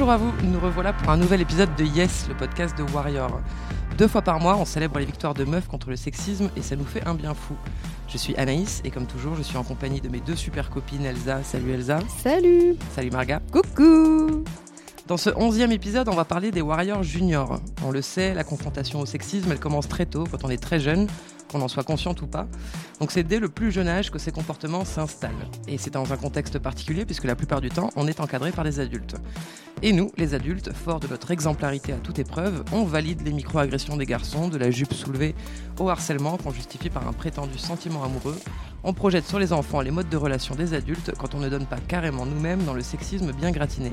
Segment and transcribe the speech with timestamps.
[0.00, 3.38] Bonjour à vous, nous revoilà pour un nouvel épisode de Yes, le podcast de Warrior.
[3.98, 6.74] Deux fois par mois, on célèbre les victoires de meufs contre le sexisme et ça
[6.74, 7.54] nous fait un bien fou.
[8.08, 11.04] Je suis Anaïs et comme toujours, je suis en compagnie de mes deux super copines
[11.04, 11.42] Elsa.
[11.42, 11.98] Salut Elsa.
[12.22, 13.42] Salut Salut Marga.
[13.52, 14.42] Coucou
[15.06, 17.60] Dans ce onzième épisode, on va parler des Warriors juniors.
[17.84, 20.80] On le sait, la confrontation au sexisme, elle commence très tôt, quand on est très
[20.80, 21.08] jeune,
[21.50, 22.46] qu'on en soit conscient ou pas.
[23.00, 25.48] Donc c'est dès le plus jeune âge que ces comportements s'installent.
[25.68, 28.64] Et c'est dans un contexte particulier puisque la plupart du temps, on est encadré par
[28.64, 29.16] des adultes.
[29.82, 33.96] Et nous, les adultes, forts de notre exemplarité à toute épreuve, on valide les micro-agressions
[33.96, 35.34] des garçons, de la jupe soulevée
[35.78, 38.38] au harcèlement qu'on justifie par un prétendu sentiment amoureux.
[38.84, 41.66] On projette sur les enfants les modes de relation des adultes quand on ne donne
[41.66, 43.92] pas carrément nous-mêmes dans le sexisme bien gratiné.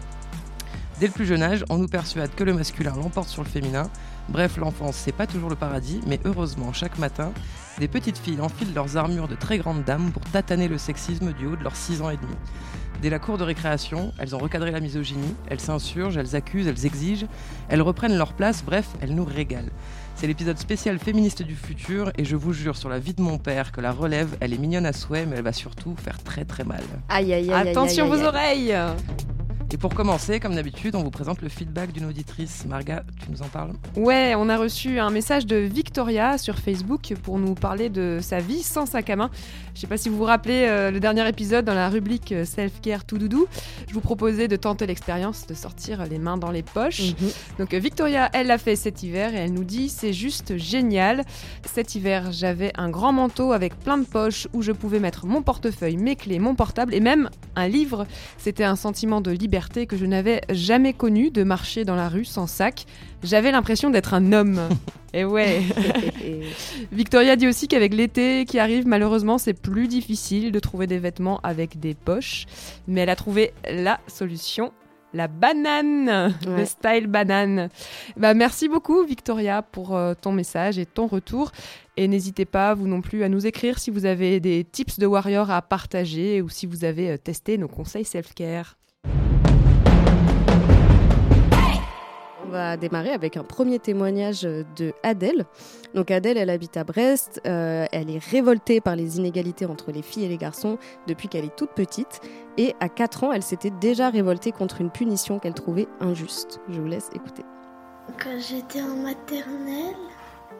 [0.99, 3.89] Dès le plus jeune âge, on nous persuade que le masculin l'emporte sur le féminin.
[4.29, 7.31] Bref, l'enfance, c'est pas toujours le paradis, mais heureusement, chaque matin,
[7.79, 11.45] des petites filles enfilent leurs armures de très grandes dames pour tataner le sexisme du
[11.45, 12.35] haut de leurs 6 ans et demi.
[13.01, 16.85] Dès la cour de récréation, elles ont recadré la misogynie, elles s'insurgent, elles accusent, elles
[16.85, 17.27] exigent,
[17.69, 19.69] elles reprennent leur place, bref, elles nous régalent.
[20.15, 23.37] C'est l'épisode spécial féministe du futur et je vous jure sur la vie de mon
[23.37, 26.43] père que la relève, elle est mignonne à souhait, mais elle va surtout faire très
[26.43, 26.81] très mal.
[27.07, 28.73] Aïe aïe aïe Attention aïe, aïe, vos aïe.
[28.73, 28.75] oreilles
[29.69, 32.65] Et pour commencer, comme d'habitude, on vous présente le feedback d'une auditrice.
[32.65, 33.73] Marga, tu nous en parles?
[33.97, 38.39] Ouais, on a reçu un message de Victoria sur Facebook pour nous parler de sa
[38.39, 39.29] vie sans sac à main.
[39.75, 42.45] Je sais pas si vous vous rappelez euh, le dernier épisode dans la rubrique euh,
[42.45, 43.45] Self-Care tout doudou.
[43.89, 47.13] Je vous proposais de tenter l'expérience de sortir les mains dans les poches.
[47.19, 47.29] Mhm.
[47.59, 51.25] Donc euh, Victoria, elle l'a fait cet hiver et elle nous dit c'est juste génial.
[51.65, 55.41] Cet hiver, j'avais un grand manteau avec plein de poches où je pouvais mettre mon
[55.41, 58.07] portefeuille, mes clés, mon portable et même un livre.
[58.37, 59.56] C'était un sentiment de liberté
[59.87, 62.85] que je n'avais jamais connu de marcher dans la rue sans sac.
[63.23, 64.59] J'avais l'impression d'être un homme.
[65.13, 65.61] et ouais.
[66.91, 71.39] Victoria dit aussi qu'avec l'été qui arrive, malheureusement, c'est plus difficile de trouver des vêtements
[71.43, 72.45] avec des poches.
[72.87, 74.71] Mais elle a trouvé la solution.
[75.13, 77.69] La banane, le style banane.
[78.17, 81.51] Bah, merci beaucoup Victoria pour euh, ton message et ton retour.
[81.95, 85.07] Et n'hésitez pas, vous non plus, à nous écrire si vous avez des tips de
[85.07, 88.77] warrior à partager ou si vous avez euh, testé nos conseils self-care.
[92.47, 95.45] On va démarrer avec un premier témoignage de Adèle.
[95.93, 97.41] Donc Adèle, elle habite à Brest.
[97.45, 100.77] euh, elle est révoltée par les inégalités entre les filles et les garçons
[101.07, 102.21] depuis qu'elle est toute petite.
[102.57, 106.61] Et à 4 ans, elle s'était déjà révoltée contre une punition qu'elle trouvait injuste.
[106.69, 107.43] Je vous laisse écouter.
[108.17, 109.95] Quand j'étais en maternelle,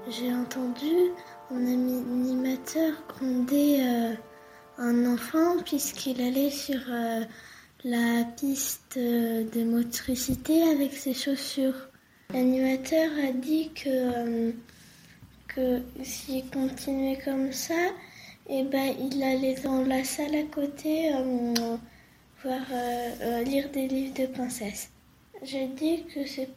[0.10, 1.14] j'ai entendu
[1.50, 4.14] mon animateur gronder euh,
[4.78, 7.22] un enfant puisqu'il allait sur euh,
[7.84, 11.90] la piste de motricité avec ses chaussures.
[12.34, 14.52] L'animateur a dit que,
[15.58, 17.92] euh, s'il continuait comme ça,
[18.50, 21.78] eh ben, il allait dans la salle à côté euh,
[22.44, 24.90] voir euh, lire des livres de princesse.
[25.44, 26.50] J'ai dit que c'est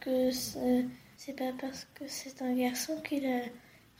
[0.00, 0.30] que
[1.32, 3.28] pas parce que c'est un garçon qu'il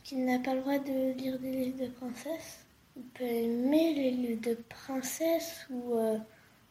[0.04, 2.64] qu'il n'a pas le droit de lire des livres de princesse.
[2.96, 5.98] Il peut aimer les livres de princesse ou,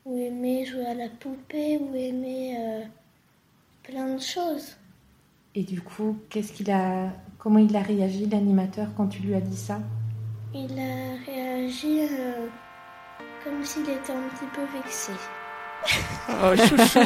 [0.05, 2.81] ou aimer jouer à la poupée ou aimer euh,
[3.83, 4.77] plein de choses.
[5.55, 7.09] Et du coup, qu'est-ce qu'il a,
[7.39, 9.79] comment il a réagi l'animateur quand tu lui as dit ça?
[10.53, 12.47] Il a réagi euh,
[13.43, 15.11] comme s'il était un petit peu vexé.
[16.29, 16.99] Oh, chouchou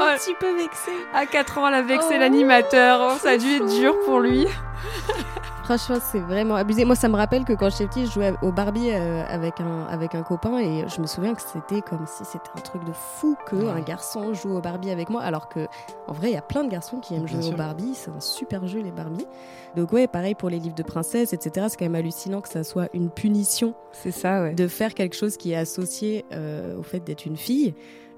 [0.00, 0.90] Un petit peu vexé.
[1.14, 3.12] À 4 ans, elle a vexé Oh, l'animateur.
[3.12, 4.46] Oh, ça a dû être dur pour lui.
[5.78, 6.84] Franchement, c'est vraiment abusé.
[6.84, 9.84] Moi, ça me rappelle que quand j'étais petite, je jouais au Barbie euh, avec, un,
[9.88, 12.92] avec un copain et je me souviens que c'était comme si c'était un truc de
[12.92, 13.70] fou que Ouais.
[13.70, 15.22] un garçon joue au Barbie avec moi.
[15.22, 15.66] Alors que,
[16.08, 17.54] en vrai, il y a plein de garçons qui aiment Bien jouer sûr.
[17.54, 17.92] au Barbie.
[17.94, 19.26] C'est un super jeu, les Barbie.
[19.74, 21.66] Donc, ouais, pareil pour les livres de princesses, etc.
[21.70, 24.52] C'est quand même hallucinant que ça soit une punition C'est ça, ouais.
[24.54, 27.74] de faire quelque chose qui est associé euh, au fait d'être une fille.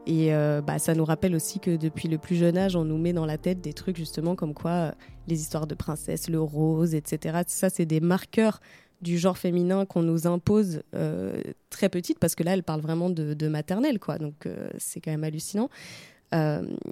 [0.07, 2.99] Et euh, bah, ça nous rappelle aussi que depuis le plus jeune âge, on nous
[2.99, 4.93] met dans la tête des trucs justement comme quoi euh,
[5.29, 7.41] les histoires de princesses, le rose, etc.
[7.47, 8.61] Ça, c'est des marqueurs
[9.01, 11.41] du genre féminin qu'on nous impose euh,
[11.71, 14.19] très petite, parce que là, elle parle vraiment de, de maternelle, quoi.
[14.19, 14.49] Donc,
[14.79, 15.69] c'est quand même hallucinant.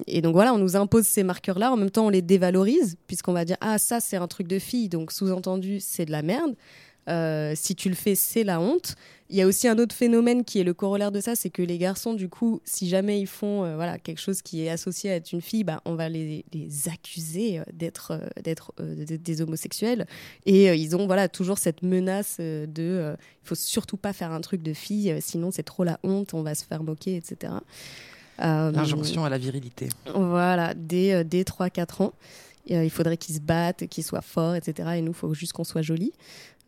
[0.06, 1.72] Et donc voilà, on nous impose ces marqueurs-là.
[1.72, 4.60] En même temps, on les dévalorise, puisqu'on va dire Ah, ça, c'est un truc de
[4.60, 6.54] fille, donc sous-entendu, c'est de la merde.
[7.08, 8.96] Euh, si tu le fais, c'est la honte.
[9.32, 11.62] Il y a aussi un autre phénomène qui est le corollaire de ça, c'est que
[11.62, 15.10] les garçons, du coup, si jamais ils font euh, voilà, quelque chose qui est associé
[15.10, 19.40] à être une fille, bah, on va les, les accuser euh, d'être d'être euh, des
[19.40, 20.06] homosexuels.
[20.44, 24.62] Et ils ont voilà, toujours cette menace de il faut surtout pas faire un truc
[24.62, 27.54] de fille, sinon c'est trop la honte, on va se faire moquer, etc.
[28.38, 29.88] L'injonction à la virilité.
[30.14, 32.12] voilà, dès, dès 3-4 ans.
[32.66, 34.90] Il faudrait qu'ils se battent, qu'ils soient forts, etc.
[34.96, 36.12] Et nous, il faut juste qu'on soit jolis.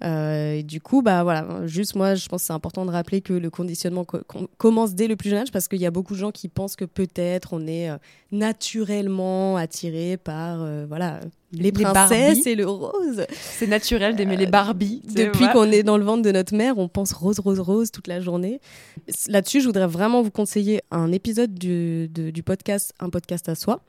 [0.03, 3.33] Euh, du coup, bah voilà, juste moi, je pense que c'est important de rappeler que
[3.33, 6.15] le conditionnement co- com- commence dès le plus jeune âge parce qu'il y a beaucoup
[6.15, 7.97] de gens qui pensent que peut-être on est euh,
[8.33, 11.21] naturellement attiré par euh, voilà
[11.57, 11.95] les Les princesses
[12.37, 12.43] Barbies.
[12.49, 13.25] et le rose.
[13.33, 15.03] C'est naturel d'aimer les Barbies.
[15.11, 15.53] Euh, Depuis voilà.
[15.53, 18.21] qu'on est dans le ventre de notre mère, on pense rose, rose, rose toute la
[18.21, 18.61] journée.
[19.29, 23.55] Là-dessus, je voudrais vraiment vous conseiller un épisode du, de- du podcast Un podcast à
[23.55, 23.81] soi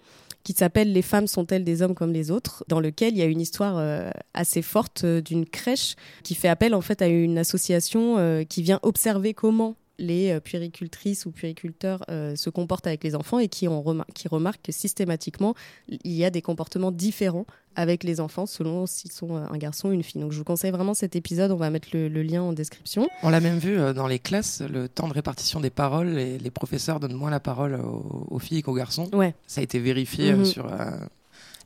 [0.43, 3.25] qui s'appelle Les femmes sont-elles des hommes comme les autres, dans lequel il y a
[3.25, 7.39] une histoire euh, assez forte euh, d'une crèche qui fait appel en fait à une
[7.39, 13.15] association qui vient observer comment les euh, puéricultrices ou puériculteurs euh, se comportent avec les
[13.15, 15.55] enfants et qui, ont remar- qui remarquent que systématiquement,
[15.89, 17.45] il y a des comportements différents
[17.77, 20.21] avec les enfants selon s'ils sont euh, un garçon ou une fille.
[20.21, 23.07] Donc je vous conseille vraiment cet épisode, on va mettre le, le lien en description.
[23.23, 26.37] On l'a même vu euh, dans les classes, le temps de répartition des paroles, les,
[26.37, 29.09] les professeurs donnent moins la parole aux, aux filles qu'aux garçons.
[29.13, 29.33] Ouais.
[29.47, 30.45] Ça a été vérifié euh, Mhm.
[30.45, 30.67] sur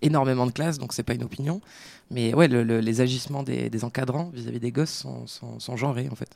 [0.01, 1.61] énormément de classes, donc c'est pas une opinion.
[2.11, 5.75] Mais ouais, le- le- les agissements des, des encadrants vis-à-vis des gosses sont, sont, sont
[5.77, 6.29] genrés en fait.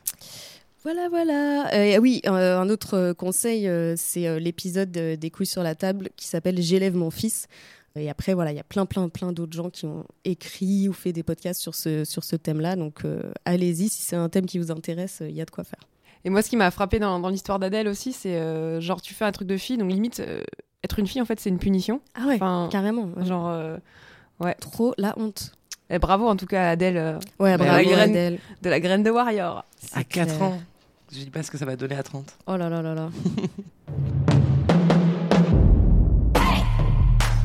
[0.83, 1.73] Voilà, voilà.
[1.73, 5.63] Euh, oui, euh, un autre euh, conseil, euh, c'est euh, l'épisode euh, des couilles sur
[5.63, 7.47] la table qui s'appelle J'élève mon fils.
[7.95, 10.93] Et après, voilà, il y a plein, plein, plein d'autres gens qui ont écrit ou
[10.93, 12.75] fait des podcasts sur ce, sur ce thème-là.
[12.75, 15.51] Donc, euh, allez-y, si c'est un thème qui vous intéresse, euh, il y a de
[15.51, 15.79] quoi faire.
[16.25, 19.13] Et moi, ce qui m'a frappé dans, dans l'histoire d'Adèle aussi, c'est euh, genre, tu
[19.13, 20.41] fais un truc de fille, donc limite, euh,
[20.83, 22.01] être une fille, en fait, c'est une punition.
[22.15, 23.09] Ah ouais, Enfin, carrément.
[23.15, 23.25] ouais.
[23.25, 23.77] Genre, euh,
[24.59, 25.51] Trop la honte.
[25.89, 28.39] et bravo en tout cas à Adèle Ouais, bravo, la graine- Adèle.
[28.61, 29.63] de la graine de Warrior.
[29.93, 30.41] À 4 clair.
[30.41, 30.59] ans,
[31.13, 32.37] je dis pas ce que ça va donner à 30.
[32.47, 33.09] Oh là là là là.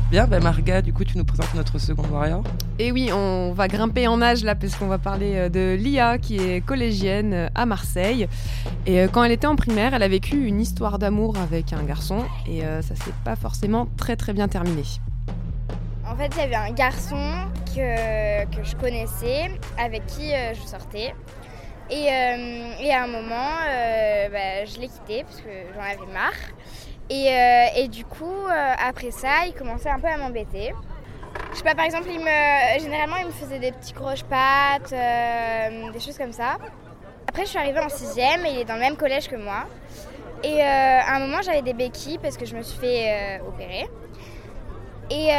[0.09, 2.41] Bien, ben Marga, du coup, tu nous présentes notre second warrior.
[2.79, 6.17] Et oui, on va grimper en âge là, parce qu'on va parler euh, de Lia,
[6.17, 8.27] qui est collégienne euh, à Marseille.
[8.87, 11.83] Et euh, quand elle était en primaire, elle a vécu une histoire d'amour avec un
[11.83, 14.81] garçon, et euh, ça s'est pas forcément très très bien terminé.
[16.07, 17.21] En fait, il y avait un garçon
[17.67, 21.13] que, que je connaissais, avec qui euh, je sortais.
[21.91, 26.11] Et, euh, et à un moment, euh, bah, je l'ai quitté parce que j'en avais
[26.13, 26.33] marre.
[27.09, 30.73] Et, euh, du coup, après ça, il commençait un peu à m'embêter.
[31.51, 32.07] Je sais pas, par exemple,
[32.79, 36.57] généralement, il me faisait des petits croche-pattes, des choses comme ça.
[37.27, 39.65] Après, je suis arrivée en sixième et il est dans le même collège que moi.
[40.43, 43.87] Et à un moment, j'avais des béquilles parce que je me suis fait opérer.
[45.09, 45.29] Et,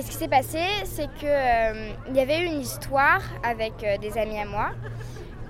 [0.00, 4.16] ce qui s'est passé, c'est que euh, il y avait eu une histoire avec des
[4.16, 4.70] amis à moi.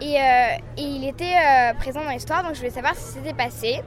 [0.01, 3.13] Et, euh, et il était euh, présent dans l'histoire, donc je voulais savoir ce qui
[3.21, 3.81] s'était passé.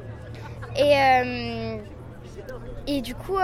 [0.76, 1.78] Et, euh,
[2.88, 3.38] et du coup,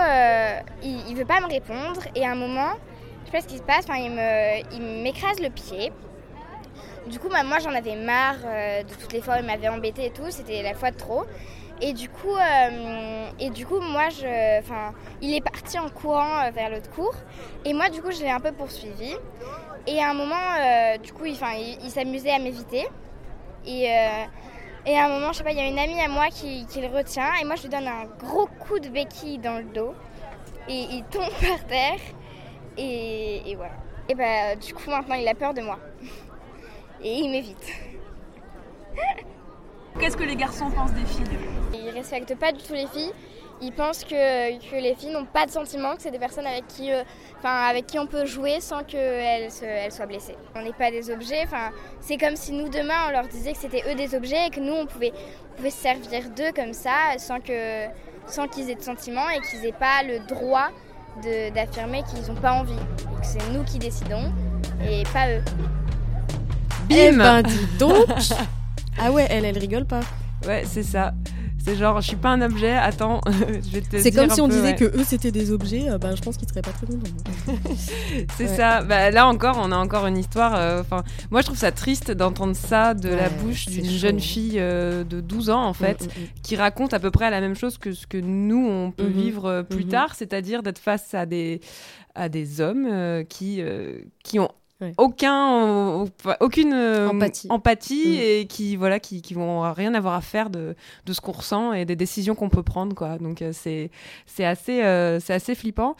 [0.82, 2.00] il, il veut pas me répondre.
[2.14, 2.72] Et à un moment,
[3.20, 5.92] je sais pas ce qui se passe, enfin, il me- il m'écrase le pied.
[7.06, 10.06] Du coup, bah, moi j'en avais marre de toutes les fois où il m'avait embêté
[10.06, 11.24] et tout, c'était la fois de trop.
[11.82, 12.34] Et du coup,
[13.38, 14.60] et du coup moi, je,
[15.20, 17.14] il est parti en courant vers l'autre cours.
[17.66, 19.14] Et moi, du coup, je l'ai un peu poursuivi.
[19.86, 22.88] Et à un moment, euh, du coup, il, enfin, il, il s'amusait à m'éviter.
[23.66, 24.24] Et, euh,
[24.86, 26.66] et à un moment, je sais pas, il y a une amie à moi qui,
[26.66, 27.34] qui le retient.
[27.40, 29.94] Et moi, je lui donne un gros coup de béquille dans le dos.
[30.68, 32.00] Et il tombe par terre.
[32.76, 33.74] Et, et voilà.
[34.08, 35.78] Et bah, du coup, maintenant, il a peur de moi.
[37.02, 37.66] Et il m'évite.
[40.00, 41.24] Qu'est-ce que les garçons pensent des filles?
[41.72, 43.12] Il respecte pas du tout les filles.
[43.60, 46.66] Ils pensent que, que les filles n'ont pas de sentiments, que c'est des personnes avec
[46.68, 47.02] qui, euh,
[47.38, 50.36] enfin, avec qui on peut jouer sans qu'elles elles soient blessées.
[50.54, 51.70] On n'est pas des objets, enfin,
[52.00, 54.60] c'est comme si nous demain on leur disait que c'était eux des objets et que
[54.60, 55.12] nous on pouvait,
[55.52, 57.86] on pouvait se servir d'eux comme ça sans que
[58.26, 60.70] sans qu'ils aient de sentiments et qu'ils n'aient pas le droit
[61.54, 62.74] d'affirmer qu'ils n'ont pas envie.
[63.20, 64.32] Que c'est nous qui décidons
[64.88, 65.42] et pas eux.
[66.88, 68.06] Bim Eh ben dis donc
[69.00, 70.00] Ah ouais, elle, elle rigole pas.
[70.46, 71.12] Ouais, c'est ça.
[71.64, 74.48] C'est genre, je suis pas un objet, attends, je vais te C'est comme si on
[74.48, 74.76] peu, disait ouais.
[74.76, 77.08] que eux c'était des objets, euh, bah, je pense qu'ils seraient pas très contents.
[78.36, 78.56] C'est Ouais.
[78.56, 78.82] ça.
[78.82, 80.54] Bah, là encore, on a encore une histoire.
[80.56, 80.82] euh,
[81.30, 85.20] moi, je trouve ça triste d'entendre ça de la bouche d'une jeune fille euh, de
[85.22, 87.92] 12 ans, en fait, Mm, mm, qui raconte à peu près la même chose que
[87.92, 89.12] ce que nous on peut Mhm.
[89.12, 89.90] vivre euh, plus Mhm.
[89.90, 91.60] tard, c'est-à-dire d'être face à des
[92.14, 93.60] à des hommes qui
[94.22, 94.50] qui ont
[94.80, 94.92] Ouais.
[94.98, 96.06] aucun euh,
[96.40, 97.46] aucune euh, Empathie.
[97.48, 98.20] empathie Mm.
[98.20, 100.74] et qui voilà qui, qui vont rien avoir à faire de,
[101.06, 103.90] de ce qu'on ressent et des décisions qu'on peut prendre quoi donc euh, c'est
[104.26, 105.94] c'est assez euh, c'est assez flippant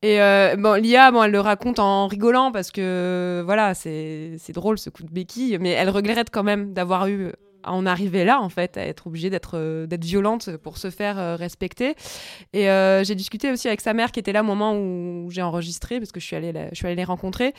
[0.00, 0.16] et
[0.56, 4.88] bon Lia bon elle le raconte en rigolant parce que voilà c'est c'est drôle ce
[4.88, 7.30] coup de béquille mais elle regrette quand même d'avoir eu
[7.66, 11.36] en arriver là en fait à être obligée d'être euh, violente pour se faire euh,
[11.36, 11.94] respecter
[12.52, 15.42] et euh, j'ai discuté aussi avec sa mère qui était là au moment où j'ai
[15.42, 17.54] enregistré parce que je suis allée je suis allée les rencontrer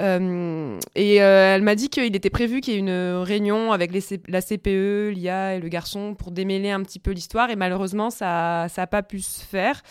[0.00, 3.92] et elle m'a dit qu'il était prévu qu'il y ait une réunion avec
[4.28, 7.50] la CPE, l'IA et le garçon pour démêler un petit peu l'histoire.
[7.50, 9.82] Et malheureusement, ça n'a pas pu se faire.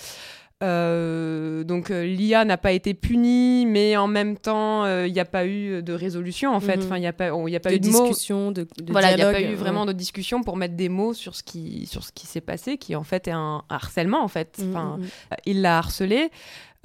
[0.64, 5.20] Euh, donc euh, l'IA n'a pas été punie, mais en même temps, euh, il n'y
[5.20, 6.78] a pas eu de résolution en fait.
[6.78, 6.84] Mhm.
[6.86, 8.92] Enfin, il n'y a pas, il y a pas De eu de discussion, de, de
[8.92, 11.44] Voilà, il n'y a pas eu vraiment de discussion pour mettre des mots sur ce
[11.44, 14.58] qui, sur ce qui s'est passé, qui en fait est un harcèlement en fait.
[14.60, 15.36] Mm, Enfin, mm, mm.
[15.46, 16.30] il l'a harcelé.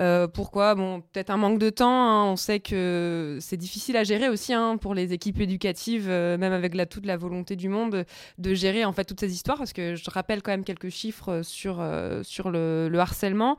[0.01, 0.77] Euh, pourquoi?
[0.77, 1.91] Bon, peut-être un manque de temps.
[1.91, 2.25] hein.
[2.31, 6.53] On sait que c'est difficile à gérer aussi hein, pour les équipes éducatives, euh, même
[6.53, 8.05] avec la, toute la volonté du monde,
[8.39, 9.59] de gérer en fait toutes ces histoires.
[9.59, 13.57] Parce que je rappelle quand même quelques chiffres sur, euh, sur le, le harcèlement.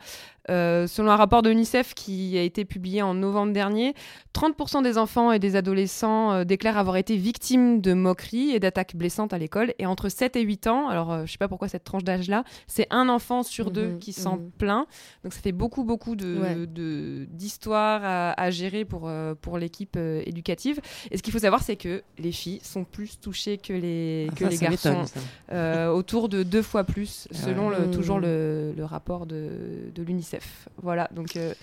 [0.49, 3.93] Euh, selon un rapport de l'UNICEF qui a été publié en novembre dernier,
[4.33, 8.95] 30% des enfants et des adolescents euh, déclarent avoir été victimes de moqueries et d'attaques
[8.95, 9.73] blessantes à l'école.
[9.79, 12.43] Et entre 7 et 8 ans, alors euh, je sais pas pourquoi cette tranche d'âge-là,
[12.67, 14.51] c'est un enfant sur deux Mhm, qui s'en mhm.
[14.57, 14.87] plaint.
[15.23, 16.55] Donc ça fait beaucoup, beaucoup de, Ouais.
[16.67, 20.79] de- d'histoires à, à gérer pour, euh, pour l'équipe éducative.
[21.11, 24.35] Et ce qu'il faut savoir, c'est que les filles sont plus touchées que les, Ah,
[24.35, 25.93] que ça, les ça garçons.
[25.93, 27.91] autour de deux fois plus, selon le, Mm.
[27.91, 30.38] toujours le, le rapport de, de l'UNICEF.
[30.81, 31.53] Voilà, donc euh,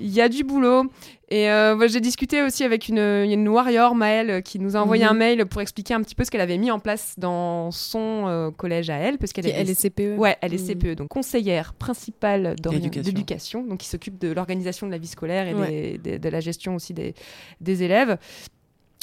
[0.00, 0.84] il y a du boulot.
[1.30, 5.10] Et euh, j'ai discuté aussi avec une, une warrior, Maëlle, qui nous a envoyé Mhm.
[5.10, 8.24] un mail pour expliquer un petit peu ce qu'elle avait mis en place dans son
[8.28, 9.18] euh, collège à elle.
[9.18, 10.16] Parce qu'elle Elle est CPE.
[10.18, 10.58] Ouais, elle est.
[10.74, 13.02] CPE, donc conseillère principale D'éducation.
[13.02, 15.68] d'éducation, donc qui s'occupe de l'organisation de la vie scolaire et Ouais.
[15.68, 17.14] des- des- de la gestion aussi des,
[17.60, 18.16] des élèves.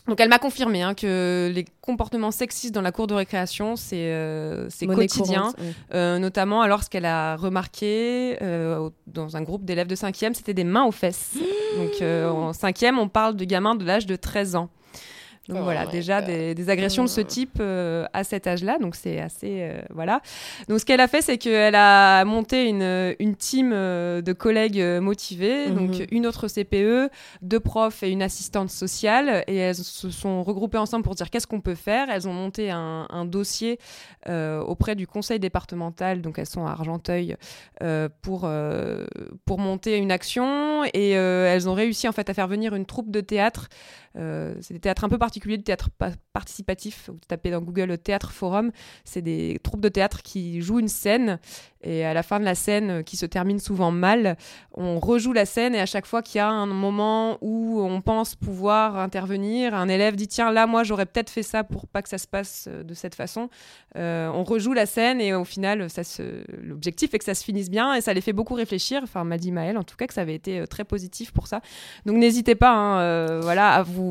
[0.08, 4.12] Donc elle m'a confirmé hein, que les comportements sexistes dans la cour de récréation, c'est
[4.12, 5.56] euh, quotidien, courante,
[5.94, 10.54] euh, notamment alors ce qu'elle a remarqué euh, dans un groupe d'élèves de 5e, c'était
[10.54, 11.34] des mains aux fesses.
[11.78, 14.70] Donc euh, en 5e, on parle de gamins de l'âge de 13 ans.
[15.48, 18.96] Donc Oh voilà, déjà des, des agressions de ce type euh, à cet âge-là, donc
[18.96, 20.22] c'est assez euh, voilà.
[20.68, 24.82] Donc ce qu'elle a fait, c'est qu'elle a monté une, une team euh, de collègues
[25.02, 25.76] motivés, Mhm.
[25.76, 27.10] donc une autre CPE,
[27.44, 31.48] deux profs et une assistante sociale, et elles se sont regroupées ensemble pour dire qu'est-ce
[31.48, 32.10] qu'on peut faire.
[32.10, 33.80] Elles ont monté un, un dossier
[34.28, 37.36] auprès du conseil départemental, donc elles sont à Argenteuil,
[38.24, 38.50] pour,
[39.46, 43.12] pour monter une action, et elles ont réussi en fait à faire venir une troupe
[43.12, 43.70] de théâtre.
[44.18, 47.10] Euh, c'est des théâtres un peu particuliers, du théâtre pa- participatif.
[47.10, 48.72] Vous tapez dans Google euh, Théâtre Forum,
[49.04, 51.40] c'est des troupes de théâtre qui jouent une scène
[51.82, 54.38] et à la fin de la scène, euh, qui se termine souvent mal,
[54.74, 58.02] on rejoue la scène et à chaque fois qu'il y a un moment où on
[58.02, 62.02] pense pouvoir intervenir, un élève dit tiens là moi j'aurais peut-être fait ça pour pas
[62.02, 63.50] que ça se passe de cette façon.
[63.96, 65.88] On rejoue la scène et au final
[66.64, 69.02] l'objectif est que ça se finisse bien et ça les fait beaucoup réfléchir.
[69.04, 71.62] Enfin m'a dit Maëlle en tout cas que ça avait été très positif pour ça.
[72.06, 74.05] Donc n'hésitez pas hein, voilà à vous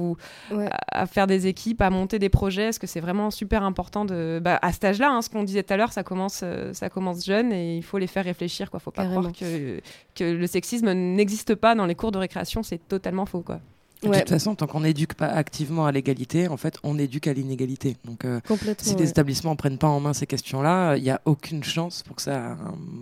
[0.50, 0.68] Ouais.
[0.70, 4.04] à à faire des équipes, à monter des projets, parce que c'est vraiment super important
[4.04, 6.72] de, bah, à cet âge-là, hein, ce qu'on disait tout à l'heure, ça commence, euh,
[6.72, 8.70] ça commence jeune et il faut les faire réfléchir.
[8.70, 9.20] Quoi, faut pas Carrément.
[9.22, 9.80] croire que,
[10.14, 13.40] que le sexisme n'existe pas dans les cours de récréation, c'est totalement faux.
[13.42, 13.60] Quoi.
[14.02, 14.20] De Ouais.
[14.20, 17.96] toute façon, tant qu'on n'éduque pas activement à l'égalité, en fait, on éduque à l'inégalité.
[18.04, 18.40] Donc, euh,
[18.78, 19.08] si les ouais.
[19.08, 22.56] établissements prennent pas en main ces questions-là, il n'y a aucune chance pour que ça,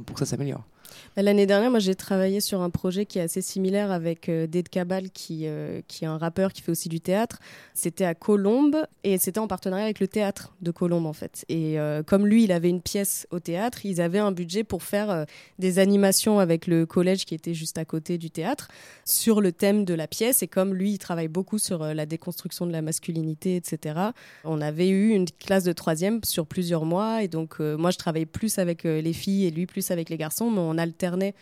[0.07, 0.63] pour que ça s'améliore.
[1.17, 4.47] Bah, L'année dernière, moi, j'ai travaillé sur un projet qui est assez similaire avec euh,
[4.47, 7.39] Dede Cabal, qui, euh, qui est un rappeur qui fait aussi du théâtre.
[7.75, 11.45] C'était à Colombes et c'était en partenariat avec le théâtre de Colombes, en fait.
[11.49, 14.83] Et euh, comme lui, il avait une pièce au théâtre, ils avaient un budget pour
[14.83, 15.25] faire euh,
[15.59, 18.69] des animations avec le collège qui était juste à côté du théâtre
[19.05, 20.43] sur le thème de la pièce.
[20.43, 24.01] Et comme lui, il travaille beaucoup sur la déconstruction de la masculinité, etc.,
[24.45, 27.23] on avait eu une classe de troisième sur plusieurs mois.
[27.23, 30.51] Et donc, moi, je travaillais plus avec les filles et lui plus avec les garçons,
[30.51, 31.35] mais on alternait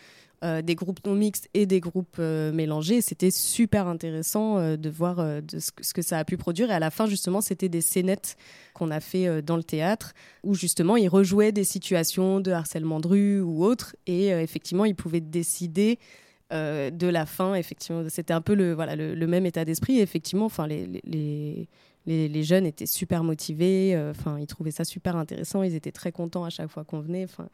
[0.43, 3.03] euh, des groupes non mixtes et des groupes euh, mélangés.
[3.03, 6.71] C'était super intéressant euh, de voir ce, que, ça a pu produire.
[6.71, 8.37] Et à la fin, justement, c'était des scénettes
[8.73, 13.09] qu'on a fait dans le théâtre où justement ils rejouaient des situations de harcèlement de
[13.09, 13.95] rue ou autres.
[14.07, 15.99] Et effectivement, ils pouvaient décider
[16.51, 17.55] de la fin.
[17.55, 20.01] Effectivement, c'était un peu le, même état d'esprit.
[20.01, 21.69] Effectivement, enfin, les-
[22.07, 23.95] les, jeunes étaient super motivés.
[23.95, 25.63] euh, Enfin, ils trouvaient ça super intéressant.
[25.63, 27.25] Ils étaient très contents à chaque fois qu'on venait.
[27.25, 27.49] Enfin,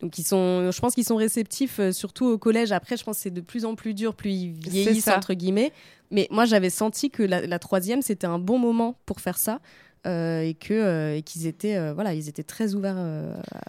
[0.00, 2.72] donc ils sont, je pense qu'ils sont réceptifs, euh, surtout au collège.
[2.72, 5.72] Après, je pense que c'est de plus en plus dur, plus ils vieillissent entre guillemets.
[6.10, 9.60] Mais moi, j'avais senti que la, la troisième, c'était un bon moment pour faire ça.
[10.06, 12.98] euh, et que euh, qu'ils étaient euh, voilà ils étaient très ouverts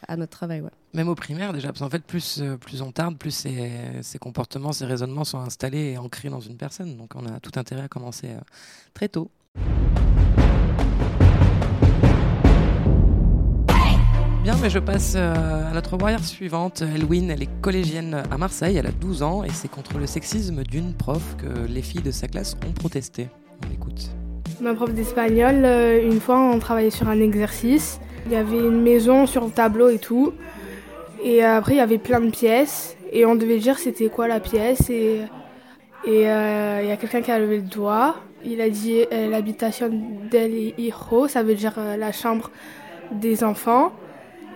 [0.08, 0.70] à notre travail ouais.
[0.94, 3.70] Même au primaire déjà, parce qu'en fait, plus, plus on tarde, plus ces,
[4.02, 6.96] ces comportements, ces raisonnements sont installés et ancrés dans une personne.
[6.98, 8.30] Donc on a tout intérêt à commencer
[8.94, 9.30] très tôt.
[14.46, 16.84] Bien, mais je passe euh, à notre warrior suivante.
[16.84, 20.62] Elwin, elle est collégienne à Marseille, elle a 12 ans et c'est contre le sexisme
[20.64, 23.28] d'une prof que les filles de sa classe ont protesté.
[23.68, 24.12] On écoute.
[24.62, 28.00] Ma prof d'espagnol, euh, une fois, on travaillait sur un exercice.
[28.28, 30.34] Il y avait une maison sur le tableau et tout.
[31.24, 32.96] Et après, il y avait plein de pièces.
[33.12, 34.92] Et on devait dire c'était quoi la pièce.
[34.92, 35.22] Et
[36.08, 38.18] euh, il y a quelqu'un qui a levé le doigt.
[38.46, 39.90] Il a dit euh, l'habitation
[40.30, 42.52] del hijo, ça veut dire euh, la chambre
[43.12, 43.92] des enfants.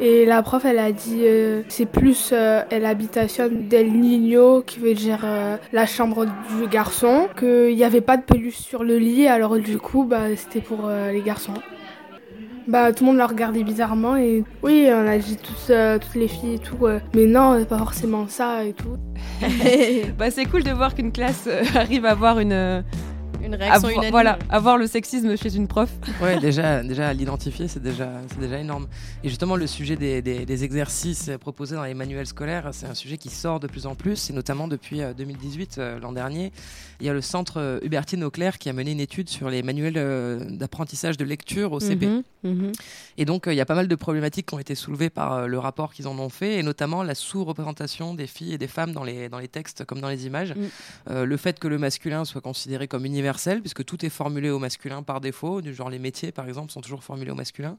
[0.02, 4.94] Et la prof, elle a dit euh, c'est plus euh, l'habitation del niño, qui veut
[4.94, 7.28] dire euh, la chambre du garçon.
[7.38, 10.86] Qu'il n'y avait pas de peluche sur le lit, alors du coup, bah, c'était pour
[10.86, 11.54] euh, les garçons.
[12.68, 16.14] Bah, tout le monde la regardait bizarrement et oui, on a dit tous, euh, toutes
[16.14, 16.86] les filles et tout.
[16.86, 18.96] euh, mais non, pas forcément ça et tout.
[20.18, 22.84] Bah, c'est cool de voir qu'une classe arrive à avoir une.
[23.42, 25.90] Euh, une réaction unanime voilà, avoir le sexisme chez une prof.
[26.22, 28.88] Ouais, déjà, déjà à l'identifier, c'est déjà, c'est déjà énorme.
[29.24, 32.94] Et justement, le sujet des, des- des exercices proposés dans les manuels scolaires, c'est un
[32.94, 36.52] sujet qui sort de plus en plus, et notamment depuis euh, 2018, euh, l'an dernier.
[37.00, 39.64] Il y a le centre euh, Hubertine Auclair qui a mené une étude sur les
[39.64, 42.06] manuels euh, d'apprentissage de lecture au CP.
[42.08, 42.72] Mhm, mhm.
[43.18, 45.34] Et donc, euh, il y a pas mal de problématiques qui ont été soulevées par
[45.34, 48.68] euh, le rapport qu'ils en ont fait, et notamment la sous-représentation des filles et des
[48.68, 50.54] femmes dans les, dans les textes comme dans les images.
[50.54, 50.60] Mm.
[51.12, 54.58] Euh, le fait que le masculin soit considéré comme universel, puisque tout est formulé au
[54.60, 57.78] masculin par défaut, du genre les métiers, par exemple, sont toujours formulés au masculin.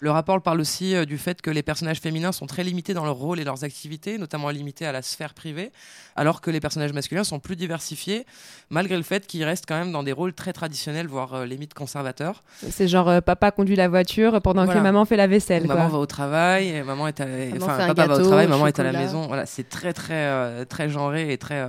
[0.00, 3.04] Le rapport parle aussi euh, du fait que les personnages féminins sont très limités dans
[3.04, 5.70] leur rôle et leurs activités, notamment limités à la sphère privée,
[6.16, 8.26] alors que les personnages masculins sont plus diversifiés,
[8.70, 11.74] malgré le fait qu'ils restent quand même dans des rôles très traditionnels, voire euh, limite
[11.74, 12.42] conservateurs.
[12.70, 14.80] C'est genre euh, papa conduit la voiture pendant Voilà.
[14.80, 15.66] que maman fait la vaisselle.
[15.66, 17.26] Maman va au travail, et maman est à,
[17.60, 19.26] enfin va au travail, maman est à la maison.
[19.26, 21.66] Voilà, c'est très très euh, très genré et très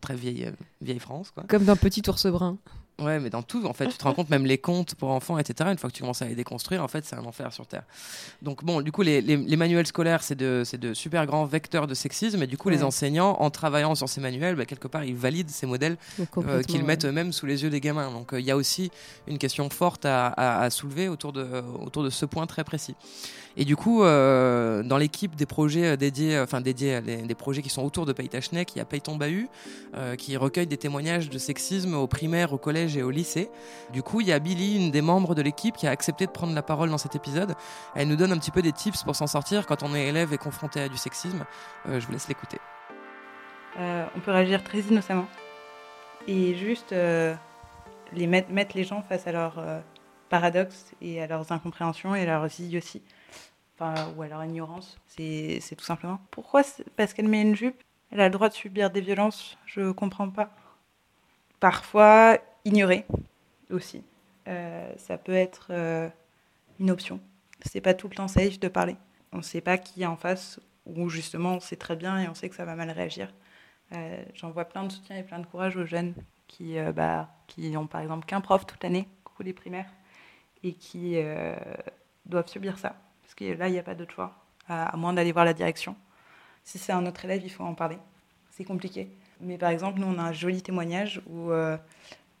[0.00, 1.44] très vieille vieille France quoi.
[1.48, 2.41] Comme dans Petit ours brun.
[2.42, 2.81] Sevrin.
[3.00, 5.38] Ouais, mais dans tout en fait, tu te rends compte même les contes pour enfants
[5.38, 5.70] etc.
[5.72, 7.82] Une fois que tu commences à les déconstruire, en fait, c'est un enfer sur terre.
[8.42, 10.62] Donc bon, du coup les, les- les manuels scolaires c'est de
[10.94, 12.82] super grands vecteurs de sexisme et du coup les Ouais.
[12.84, 15.96] enseignants en travaillant sur ces manuels, bah, quelque part ils valident ces modèles
[16.38, 16.86] euh, qu'ils ouais.
[16.86, 18.10] mettent eux-mêmes sous les yeux des gamins.
[18.12, 18.90] Donc euh, il y a aussi
[19.26, 21.46] une question forte à, à- à soulever autour de,
[21.84, 22.94] autour de ce point très précis.
[23.56, 27.18] Et du coup, euh, dans l'équipe des projets euh, dédiés, euh, enfin dédiés, à les-
[27.22, 29.48] des projets qui sont autour de Paytachnek, il y a Payton Bahut
[29.94, 33.50] euh, qui recueille des témoignages de sexisme au primaire, au collège et au lycée.
[33.92, 36.30] Du coup, il y a Billy, une des membres de l'équipe, qui a accepté de
[36.30, 37.54] prendre la parole dans cet épisode.
[37.94, 40.32] Elle nous donne un petit peu des tips pour s'en sortir quand on est élève
[40.32, 41.44] et confronté à du sexisme.
[41.88, 42.58] Euh, je vous laisse l'écouter.
[43.78, 45.26] Euh, on peut réagir très innocemment
[46.26, 47.34] et juste euh,
[48.12, 49.62] les mettre, les gens face à leurs
[50.28, 53.02] paradoxes et à leurs incompréhensions et à leurs idioties,
[53.78, 54.98] enfin, ou à leur ignorance.
[55.06, 56.20] C'est tout simplement.
[56.30, 56.62] Pourquoi
[56.96, 60.28] Parce qu'elle met une jupe, elle a le droit de subir des violences, je comprends
[60.28, 60.50] pas.
[61.60, 63.06] Parfois, ignorer
[63.70, 64.02] aussi.
[64.48, 66.08] Euh, ça peut être euh,
[66.80, 67.20] une option.
[67.64, 68.96] C'est pas tout le temps safe de parler.
[69.32, 72.28] On ne sait pas qui est en face, ou justement on sait très bien et
[72.28, 73.32] on sait que ça va mal réagir.
[73.94, 76.14] Euh, J'envoie plein de soutien et plein de courage aux jeunes
[76.48, 79.90] qui, euh, bah, qui ont par exemple qu'un prof toute l'année, coucou les primaires,
[80.62, 81.54] et qui euh,
[82.26, 82.96] doivent subir ça.
[83.22, 84.34] Parce que là, il n'y a pas d'autre choix,
[84.68, 85.96] à, moins d'aller voir la direction.
[86.64, 87.98] Si c'est un autre élève, il faut en parler.
[88.50, 89.10] C'est compliqué.
[89.40, 91.50] Mais par exemple, nous, on a un joli témoignage où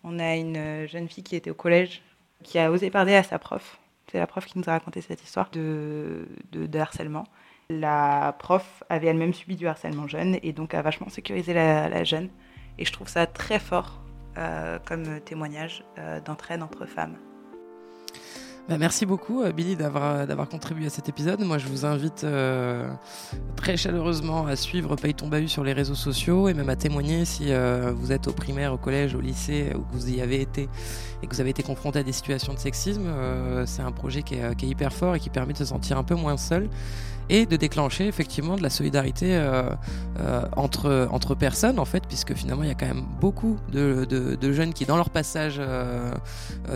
[0.04, 2.02] on a une euh, jeune fille qui était au collège,
[2.42, 3.78] qui a osé parler à sa prof.
[4.10, 6.26] C'est la prof qui nous a raconté cette histoire de,
[6.74, 7.24] harcèlement.
[7.70, 12.04] la prof avait elle-même subi du harcèlement jeune et donc a vachement sécurisé la, la
[12.04, 12.28] jeune.
[12.78, 14.02] Et je trouve ça très fort
[14.38, 17.16] euh, comme témoignage euh, d'entraide entre femmes.
[18.68, 21.40] Bah, merci beaucoup, euh, Billy, d'avoir, d'avoir contribué à cet épisode.
[21.40, 22.88] Moi, je vous invite euh,
[23.56, 27.24] très chaleureusement à suivre Paye ton bahut sur les réseaux sociaux et même à témoigner
[27.24, 30.40] si euh, vous êtes au primaire, au collège, au lycée ou que vous y avez
[30.40, 30.68] été
[31.22, 33.06] et que vous avez été confronté à des situations de sexisme.
[33.06, 36.04] Euh, c'est un projet qui est hyper fort et qui permet de se sentir un
[36.04, 36.68] peu moins seul
[37.32, 39.70] et de déclencher effectivement de la solidarité euh,
[40.20, 44.04] euh, entre, entre personnes en fait puisque finalement il y a quand même beaucoup de,
[44.04, 46.12] de, jeunes qui dans leur passage euh,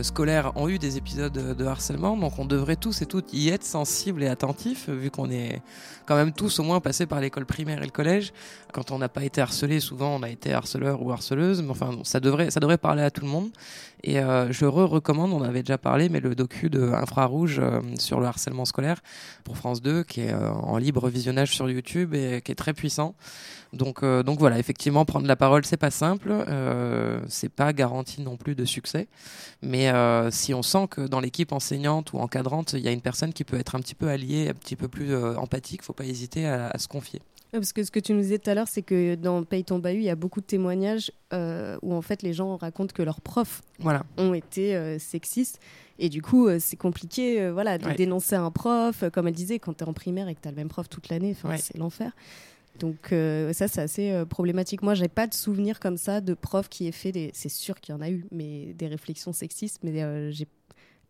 [0.00, 2.16] scolaire ont eu des épisodes de harcèlement.
[2.16, 5.60] Donc on devrait tous et toutes y être sensibles et attentifs vu qu'on est
[6.06, 8.32] quand même tous au moins passés par l'école primaire et le collège
[8.72, 11.98] quand on n'a pas été harcelé souvent on a été harceleur ou harceleuse mais enfin
[12.04, 13.50] ça devrait, ça devrait parler à tout le monde
[14.06, 18.20] et euh, je re-recommande, on avait déjà parlé, mais le docu de Infrarouge euh, sur
[18.20, 19.00] le harcèlement scolaire
[19.42, 22.72] pour France 2, qui est euh, en libre visionnage sur YouTube et qui est très
[22.72, 23.16] puissant.
[23.72, 28.22] Donc, euh, donc voilà, effectivement, prendre la parole, c'est pas simple, euh, c'est pas garanti
[28.22, 29.08] non plus de succès.
[29.62, 33.00] Mais euh, si on sent que dans l'équipe enseignante ou encadrante, il y a une
[33.02, 36.04] personne qui peut être un petit peu alliée, un petit peu plus empathique, faut pas
[36.04, 37.20] hésiter à, à se confier.
[37.52, 39.64] Ouais, Parce que ce que tu nous disais tout à l'heure, c'est que dans Paye
[39.64, 43.02] ton bahut, il y a beaucoup de témoignages où en fait les gens racontent que
[43.02, 44.04] leurs profs Voilà.
[44.16, 45.60] ont été sexistes.
[45.98, 47.94] Et du coup, euh, c'est compliqué euh, voilà, de Ouais.
[47.94, 49.02] dénoncer un prof.
[49.02, 50.68] Euh, Comme elle disait, quand tu es en primaire et que tu as le même
[50.68, 51.56] prof toute l'année, Ouais.
[51.56, 52.12] c'est l'enfer.
[52.78, 54.82] Donc euh, ça, c'est assez euh, problématique.
[54.82, 57.30] Moi, j'ai pas de souvenir comme ça de prof qui ait fait des...
[57.34, 59.78] C'est sûr qu'il y en a eu, mais des réflexions sexistes.
[59.82, 60.46] Mais euh, j'ai...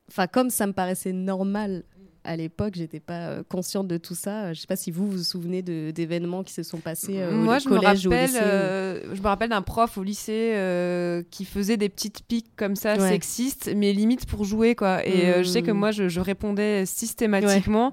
[0.09, 1.83] Enfin, comme ça me paraissait normal
[2.23, 4.53] à l'époque, j'étais pas consciente de tout ça.
[4.53, 7.61] Je sais pas si vous vous souvenez d'événements qui se sont passés euh, Moi, au
[7.61, 8.39] je me collège ou au rappelle, lycée.
[8.43, 12.75] euh, je me rappelle d'un prof au lycée euh, qui faisait des petites piques comme
[12.75, 13.09] ça, Ouais.
[13.11, 15.07] sexistes, mais limite pour jouer, quoi.
[15.07, 15.79] Et je sais que Mm.
[15.79, 17.93] moi, je, je répondais systématiquement.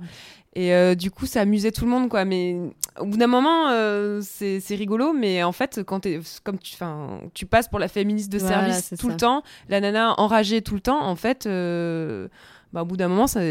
[0.55, 2.25] Et euh, du coup, ça amusait tout le monde, quoi.
[2.25, 2.55] Mais
[2.99, 5.11] au bout d'un moment, euh, c'est rigolo.
[5.13, 9.07] Mais en fait, quand t'es, comme tu, passes pour la féministe de Voilà, service tout
[9.07, 9.13] ça.
[9.13, 12.27] le temps, la nana enragée tout le temps, en fait, euh,
[12.71, 13.41] bah, au bout d'un moment, ça.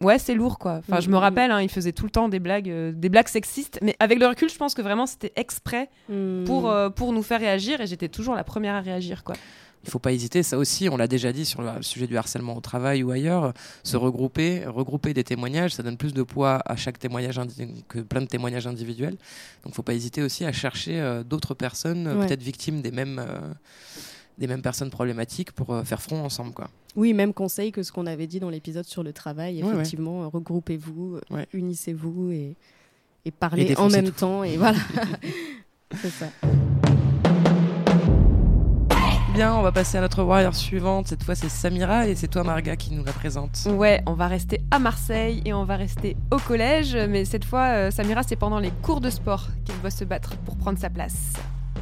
[0.00, 0.74] Ouais, c'est lourd, quoi.
[0.78, 1.18] Enfin, je me Mhm.
[1.20, 3.80] rappelle, hein, il faisait tout le temps des blagues, euh, des blagues sexistes.
[3.82, 6.44] Mais avec le recul, je pense que vraiment, c'était exprès Hmm.
[6.44, 7.80] pour, pour nous faire réagir.
[7.80, 9.34] Et j'étais toujours la première à réagir, quoi.
[9.84, 12.56] Il faut pas hésiter, ça aussi, on l'a déjà dit sur le sujet du harcèlement
[12.56, 13.52] au travail ou ailleurs,
[13.84, 17.40] se regrouper, regrouper des témoignages, ça donne plus de poids à chaque témoignage
[17.88, 19.16] que plein de témoignages individuels.
[19.64, 22.26] Donc, faut pas hésiter aussi à chercher euh, d'autres personnes, euh, Ouais.
[22.26, 23.38] peut-être victimes des mêmes, euh,
[24.36, 26.68] des mêmes personnes problématiques pour faire front ensemble, quoi.
[26.96, 29.62] Oui, même conseil que ce qu'on avait dit dans l'épisode sur le travail.
[29.62, 29.74] Ouais, ouais.
[29.74, 31.20] Effectivement, regroupez-vous,
[31.52, 32.56] unissez-vous et, et
[33.26, 34.20] Et parlez en même tout.
[34.20, 34.42] temps.
[34.42, 34.78] Et voilà.
[36.02, 36.26] C'est ça.
[39.38, 41.06] Bien, on va passer à notre warrior suivante.
[41.06, 43.68] Cette fois, c'est Samira et c'est toi, Marga, qui nous la présente.
[43.70, 46.96] Ouais, on va rester à Marseille et on va rester au collège.
[47.08, 50.36] Mais cette fois, euh, Samira, c'est pendant les cours de sport qu'elle doit se battre
[50.38, 51.34] pour prendre sa place.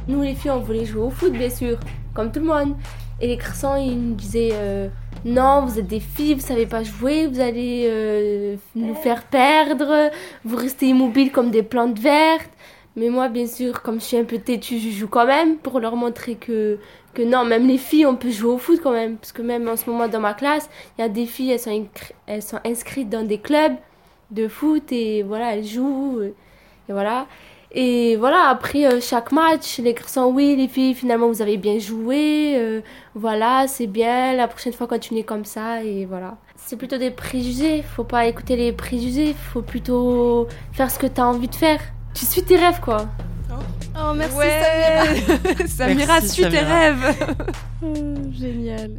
[0.07, 1.79] Nous, les filles, on voulait jouer au foot, bien sûr,
[2.13, 2.75] comme tout le monde.
[3.19, 4.87] Et les garçons, ils nous disaient euh,
[5.25, 10.11] Non, vous êtes des filles, vous savez pas jouer, vous allez euh, nous faire perdre,
[10.45, 12.51] vous restez immobiles comme des plantes vertes.
[12.97, 15.79] Mais moi, bien sûr, comme je suis un peu têtue, je joue quand même pour
[15.79, 16.79] leur montrer que,
[17.17, 19.17] que non, même les filles, on peut jouer au foot quand même.
[19.17, 21.59] Parce que même en ce moment, dans ma classe, il y a des filles, elles
[21.59, 21.85] sont,
[22.27, 23.75] elles sont inscrites dans des clubs
[24.29, 26.21] de foot et voilà, elles jouent.
[26.21, 26.33] Et
[26.89, 27.25] voilà.
[27.71, 31.79] Et voilà, après euh, chaque match, les garçons, oui, les filles, finalement, vous avez bien
[31.79, 32.53] joué.
[32.55, 32.81] euh,
[33.15, 34.33] voilà, c'est bien.
[34.35, 35.83] La prochaine fois, continuez comme ça.
[35.83, 36.37] Et voilà.
[36.55, 37.81] C'est plutôt des préjugés.
[37.81, 39.33] Faut pas écouter les préjugés.
[39.33, 41.81] Faut plutôt faire ce que tu as envie de faire.
[42.13, 43.07] Tu suis tes rêves, quoi.
[43.99, 45.23] Oh, merci ouais
[45.67, 46.75] Samira, Merci, suis tes Samira.
[46.79, 47.35] rêves Samira.
[48.31, 48.91] Génial.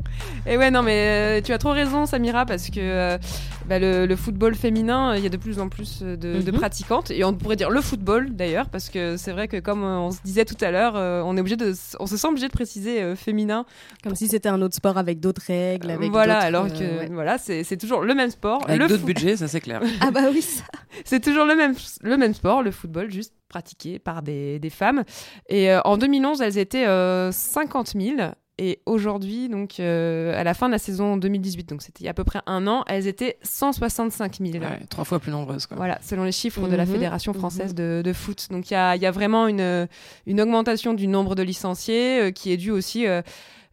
[0.47, 3.19] Et ouais, non, mais euh, tu as trop raison, Samira, parce que euh,
[3.67, 6.51] bah, le, le football féminin, il y a de plus en plus euh, de, de
[6.51, 6.59] Mhm.
[6.59, 7.11] pratiquantes.
[7.11, 10.11] Et on pourrait dire le football, d'ailleurs, parce que c'est vrai que, comme euh, on
[10.11, 12.47] se disait tout à l'heure, euh, on, est obligé de, s- on se sent obligé
[12.47, 13.65] de préciser euh, féminin.
[14.03, 15.91] Comme si c'était un autre sport avec d'autres règles.
[15.91, 17.09] Avec voilà, alors euh, que ouais.
[17.13, 18.63] voilà, c'est toujours le même sport.
[18.69, 19.81] Avec le d'autres budgets, ça c'est clair.
[20.01, 20.63] Ah bah oui, ça.
[21.05, 25.05] C'est toujours le même, le même sport, le football, juste pratiqué par des, des femmes.
[25.49, 28.17] Et euh, en 2011, elles étaient euh, 50 000.
[28.61, 32.09] Et aujourd'hui, donc euh, à la fin de la saison 2018, donc c'était il y
[32.09, 34.53] a à peu près un an, elles étaient 165 000.
[34.65, 35.77] Ouais, trois fois plus nombreuses, quoi.
[35.77, 38.49] Voilà, selon les chiffres de la Mhm, Fédération française de, de foot.
[38.51, 39.87] Donc il y a, il y a vraiment une,
[40.27, 43.23] une augmentation du nombre de licenciés euh, qui est due aussi, euh,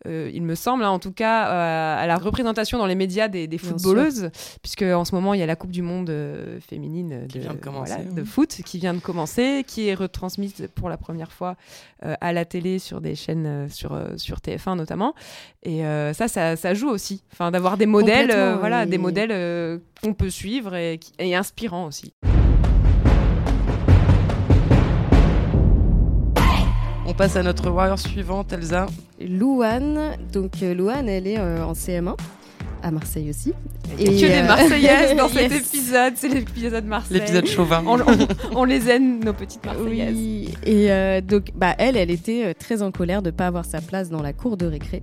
[0.08, 3.28] euh, il me semble, hein, en tout cas, euh, à la représentation dans les médias
[3.28, 4.30] des, footballeuses,
[4.62, 7.40] puisque en ce moment il y a la Coupe du Monde euh, féminine de, Qui
[7.40, 8.16] vient de commencer, voilà, oui.
[8.16, 11.56] de foot qui vient de commencer, qui est retransmise pour la première fois
[12.02, 15.16] à la télé sur des chaînes sur, euh, sur TF1 notamment.
[15.64, 15.82] Et
[16.14, 18.28] ça, ça, ça joue aussi, enfin d'avoir des modèles,
[18.60, 18.90] voilà, oui.
[18.90, 22.14] des modèles qu'on peut suivre et, et inspirants aussi.
[27.14, 28.88] Passe à notre warrior suivante, Elsa.
[29.20, 32.16] Louane, donc euh, Louane, elle est euh, en CM1
[32.86, 33.52] à Marseille aussi.
[34.00, 35.68] Et que des euh, Marseillaises dans cet yes.
[35.74, 37.18] épisode, c'est l'épisode Marseille.
[37.20, 37.84] L'épisode chauvin.
[37.88, 40.14] On, on- on les aime, nos petites Marseillaises.
[40.16, 43.48] Oui, et euh, donc bah, elle, elle était euh, très en colère de ne pas
[43.48, 45.02] avoir sa place dans la cour de récré.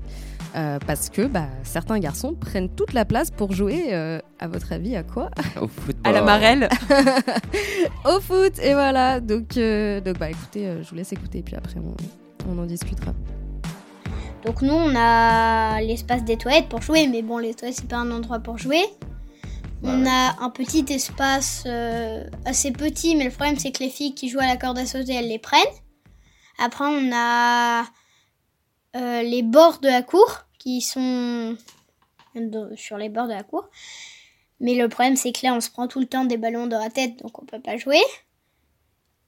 [0.55, 4.73] euh, parce que bah, certains garçons prennent toute la place pour jouer, euh, à votre
[4.73, 5.31] avis, à quoi?
[5.61, 6.03] Au football.
[6.05, 6.69] À la marelle.
[8.05, 11.57] Au foot Et voilà, donc, euh, donc bah, écoutez, euh, je vous laisse écouter, puis
[11.57, 11.95] après on,
[12.53, 13.13] on en discutera.
[14.45, 17.97] Donc nous, on a l'espace des toilettes pour jouer, mais bon, les toilettes, c'est pas
[17.97, 18.83] un endroit pour jouer.
[19.85, 24.15] On a un petit espace euh, assez petit, mais le problème, c'est que les filles
[24.15, 25.61] qui jouent à la corde à sauter, elles les prennent.
[26.59, 27.83] Après, on a
[28.95, 31.57] euh, les bords de la cour, qui sont
[32.77, 33.69] sur les bords de la cour.
[34.61, 36.79] Mais le problème, c'est que là, on se prend tout le temps des ballons dans
[36.79, 38.03] la tête, donc on peut pas jouer.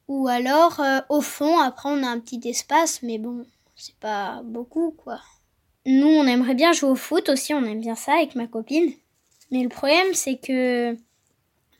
[0.06, 3.44] Ou alors, euh, au fond, après, on a un petit espace, mais bon,
[3.84, 5.20] c'est pas beaucoup, quoi.
[5.84, 8.90] Nous, on aimerait bien jouer au foot aussi, on aime bien ça avec ma copine.
[9.50, 10.96] Mais le problème, c'est que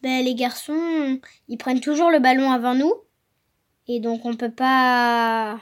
[0.03, 2.93] ben, les garçons, ils prennent toujours le ballon avant nous.
[3.89, 5.59] Et donc, on peut pas.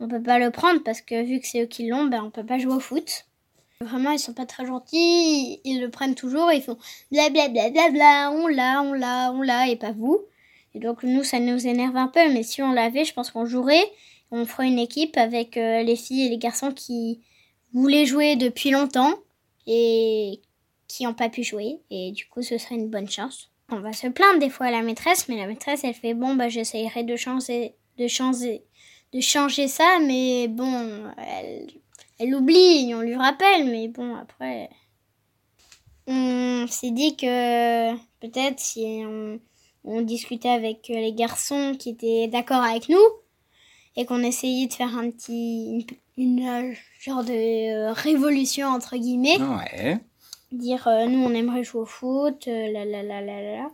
[0.00, 2.30] On peut pas le prendre parce que vu que c'est eux qui l'ont, ben, on
[2.32, 3.26] peut pas jouer au foot.
[3.80, 6.76] Vraiment, ils sont pas très gentils, ils le prennent toujours, ils font
[7.12, 10.18] blablabla, bla, bla, bla, on l'a, on l'a, on l'a, et pas vous.
[10.74, 13.46] Et donc, nous, ça nous énerve un peu, mais si on l'avait, je pense qu'on
[13.46, 13.88] jouerait.
[14.30, 17.20] On ferait une équipe avec euh, les filles et les garçons qui
[17.72, 19.14] voulaient jouer depuis longtemps
[19.66, 20.40] et
[20.88, 21.80] qui n'ont pas pu jouer.
[21.90, 23.50] Et du coup, ce serait une bonne chance.
[23.70, 26.34] On va se plaindre des fois à la maîtresse, mais la maîtresse, elle fait bon,
[26.34, 28.62] bah, j'essayerai de changer, de changer,
[29.12, 31.66] de changer ça, mais bon, elle,
[32.18, 34.70] elle oublie, on lui rappelle, mais bon, après.
[36.06, 39.02] On s'est dit que peut-être si
[39.84, 43.02] on discutait avec les garçons qui étaient d'accord avec nous,
[43.96, 47.32] et qu'on essayait de faire un petit une, une, euh, genre de
[47.88, 49.38] euh, révolution entre guillemets.
[49.38, 49.98] Ouais.
[50.52, 53.70] dire euh, nous on aimerait jouer au foot euh, la la la la la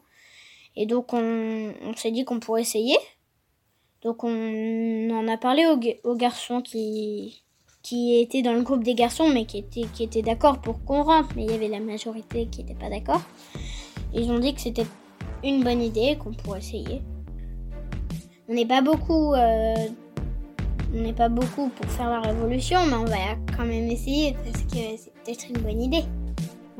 [0.77, 2.97] et donc on, on s'est dit qu'on pourrait essayer.
[4.03, 5.79] Donc on en a parlé aux,
[6.11, 7.43] aux garçons qui
[7.83, 11.03] qui étaient dans le groupe des garçons mais qui étaient qui étaient d'accord pour qu'on
[11.03, 11.31] rentre.
[11.37, 13.23] Mais il y avait la majorité qui n'était pas d'accord.
[14.15, 14.87] Ils ont dit que c'était
[15.43, 17.03] une bonne idée qu'on pourrait essayer.
[18.49, 19.75] On n'est pas beaucoup euh,
[21.13, 23.17] pas beaucoup pour faire la révolution, mais on va
[23.57, 26.05] quand même essayer parce que c'est peut-être une bonne idée.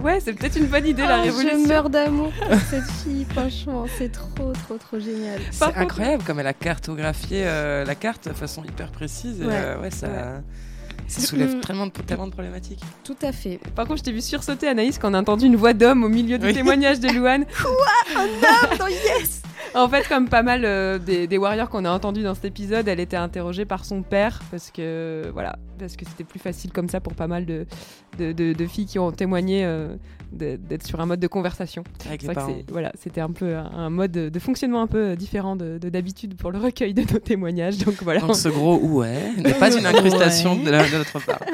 [0.03, 1.63] Ouais, c'est peut-être une bonne idée la Oh, révolution.
[1.63, 5.41] Je meurs d'amour pour cette fille, franchement, c'est trop, trop, trop génial.
[5.53, 9.41] C'est incroyable comme elle a cartographié euh, la carte de façon hyper précise.
[9.41, 9.53] et, Ouais.
[9.55, 10.41] euh, ouais, ça, Ouais.
[11.07, 11.61] ça soulève Mm.
[11.61, 12.81] tellement de, tellement de problématiques.
[13.05, 13.61] Tout à fait.
[13.77, 16.09] Par contre, je t'ai vu sursauter, Anaïs, quand on a entendu une voix d'homme au
[16.09, 16.53] milieu du Oui.
[16.55, 17.45] témoignage de Louane.
[17.63, 18.79] Quoi Un homme?
[18.79, 19.43] Dans Yes
[19.75, 22.89] En fait, comme pas mal euh, des, des warriors qu'on a entendus dans cet épisode,
[22.89, 26.89] elle était interrogée par son père parce que voilà, parce que c'était plus facile comme
[26.91, 27.65] ça pour pas mal de,
[28.19, 29.97] de, de- de filles qui ont témoigné euh,
[30.33, 31.85] d'être sur un mode de conversation.
[32.07, 35.57] Avec les que voilà, c'était un peu un, un mode de, fonctionnement un peu différent
[35.57, 37.79] de de d'habitude pour le recueil de nos témoignages.
[37.79, 38.21] Donc voilà.
[38.21, 40.65] Donc ce gros ouais n'est pas une incrustation Ouais.
[40.65, 41.41] de, la- de notre part.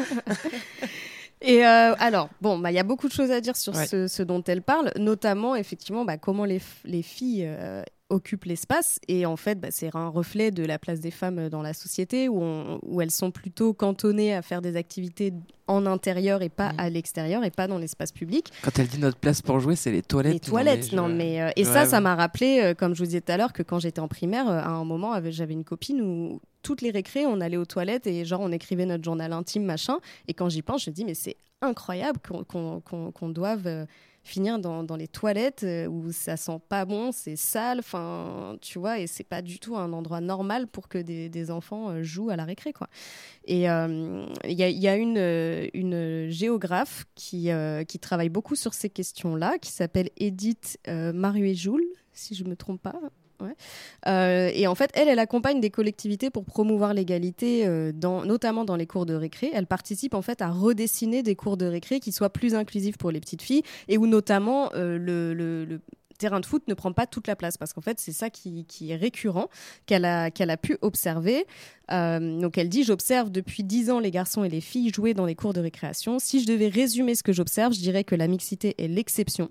[1.41, 3.87] Et euh, alors, bon, bah, il y a beaucoup de choses à dire sur Ouais.
[3.87, 6.61] ce, ce dont elle parle, notamment effectivement bah, comment les,
[7.03, 8.99] filles euh, occupent l'espace.
[9.09, 12.29] Et en fait, bah, c'est un reflet de la place des femmes dans la société
[12.29, 15.33] où, on- où elles sont plutôt cantonnées à faire des activités
[15.67, 18.51] en intérieur et pas à l'extérieur et pas dans l'espace public.
[18.63, 20.33] Quand elle dit notre place pour jouer, c'est les toilettes.
[20.33, 23.21] Les toilettes, non, mais euh, et ça, ça m'a rappelé, euh, comme je vous disais
[23.21, 26.01] tout à l'heure, que quand j'étais en primaire, euh, à un moment, j'avais une copine
[26.01, 29.65] où toutes les récrés, on allait aux toilettes et genre on écrivait notre journal intime,
[29.65, 29.99] machin.
[30.27, 33.85] Et quand j'y pense, je me dis mais c'est incroyable qu'on doive euh,
[34.29, 38.79] finir dans, dans les toilettes euh, où ça sent pas bon, c'est sale, enfin, tu
[38.79, 42.03] vois, et c'est pas du tout un endroit normal pour que des, des enfants euh,
[42.03, 42.89] jouent à la récré, quoi.
[43.45, 47.99] Et euh, il y a, il y a une, euh, une géographe qui, euh, qui
[47.99, 53.01] travaille beaucoup sur ces questions-là, qui s'appelle Edith euh, Maruet-Joule, si je me trompe pas.
[54.07, 58.77] Euh, et en fait, elle, elle accompagne des collectivités pour promouvoir l'égalité, euh, notamment dans
[58.77, 59.51] les cours de récré.
[59.53, 63.11] Elle participe en fait à redessiner des cours de récré qui soient plus inclusifs pour
[63.11, 65.81] les petites filles et où notamment euh, le,
[66.19, 68.67] terrain de foot ne prend pas toute la place parce qu'en fait c'est ça qui,
[68.89, 69.49] est récurrent
[69.87, 71.47] qu'elle a, pu observer.
[71.89, 75.37] Donc elle dit j'observe depuis 10 ans les garçons et les filles jouer dans les
[75.37, 76.19] cours de récréation.
[76.19, 79.49] Si je devais résumer ce que j'observe, je dirais que la mixité est l'exception.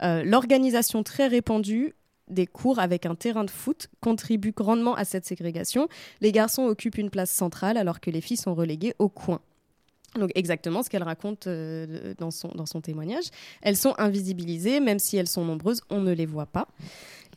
[0.00, 1.94] L'organisation très répandue
[2.30, 5.88] des cours avec un terrain de foot contribue grandement à cette ségrégation.
[6.20, 9.40] Les garçons occupent une place centrale alors que les filles sont reléguées au coin.
[10.18, 13.26] Donc exactement ce qu'elle raconte euh, dans, son, dans son témoignage.
[13.62, 16.66] Elles sont invisibilisées, même si elles sont nombreuses, on ne les voit pas.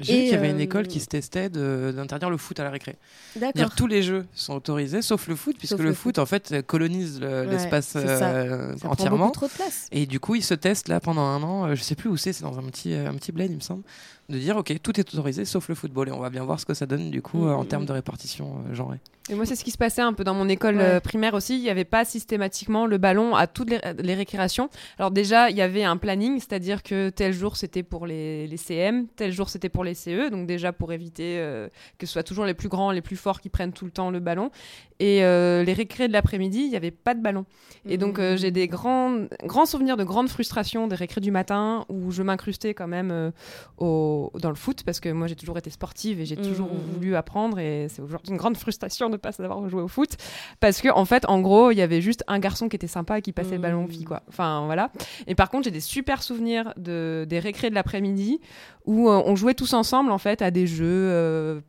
[0.03, 2.63] J'ai vu qu'il y avait une euh, école qui se testait d'interdire le foot à
[2.63, 2.95] la récré.
[3.35, 3.53] D'accord.
[3.53, 6.25] Dire tous les jeux sont autorisés, sauf le foot, puisque Sauf le, le foot, en
[6.25, 8.29] fait, colonise le- Ouais, l'espace c'est ça.
[8.31, 9.17] euh, prend entièrement.
[9.27, 9.87] beaucoup trop de place.
[9.91, 11.65] Et du coup, ils se testent là pendant un an.
[11.67, 13.55] euh, je sais plus où c'est, c'est dans un petit, euh, un petit bled, il
[13.55, 13.83] me semble.
[14.29, 16.07] De dire, ok, tout est autorisé sauf le football.
[16.07, 17.85] Et on va bien voir ce que ça donne, du coup, euh, en mm, termes
[17.85, 18.99] de répartition euh, genrée.
[19.29, 20.83] Et moi, c'est ce qui se passait un peu dans mon école Ouais.
[20.83, 21.55] euh, primaire aussi.
[21.57, 24.69] Il n'y avait pas systématiquement le ballon à toutes les, les récréations.
[24.97, 28.57] Alors déjà, il y avait un planning, c'est-à-dire que tel jour c'était pour les, les
[28.57, 30.29] CM, tel jour c'était pour les CE.
[30.29, 33.41] Donc déjà pour éviter euh, que ce soit toujours les plus grands, les plus forts
[33.41, 34.51] qui prennent tout le temps le ballon.
[34.99, 37.45] Et euh, les récrés de l'après-midi, il n'y avait pas de ballon.
[37.87, 41.85] Et donc euh, j'ai des grands, grands souvenirs de grandes frustrations des récrés du matin
[41.89, 43.31] où je m'incrustais quand même
[43.77, 46.93] au, dans le foot parce que moi j'ai toujours été sportive et j'ai toujours Mhm.
[46.93, 50.11] voulu apprendre et c'est aujourd'hui une grande frustration de ne pas savoir jouer au foot
[50.59, 53.17] parce que en fait en gros il y avait juste un garçon qui était sympa
[53.19, 54.21] et qui passait le ballon aux filles quoi.
[54.29, 54.91] Enfin voilà.
[55.27, 58.39] Et par contre j'ai des super souvenirs de, des récrés de l'après-midi
[58.85, 61.61] où on jouait tous ensemble en fait à des jeux euh,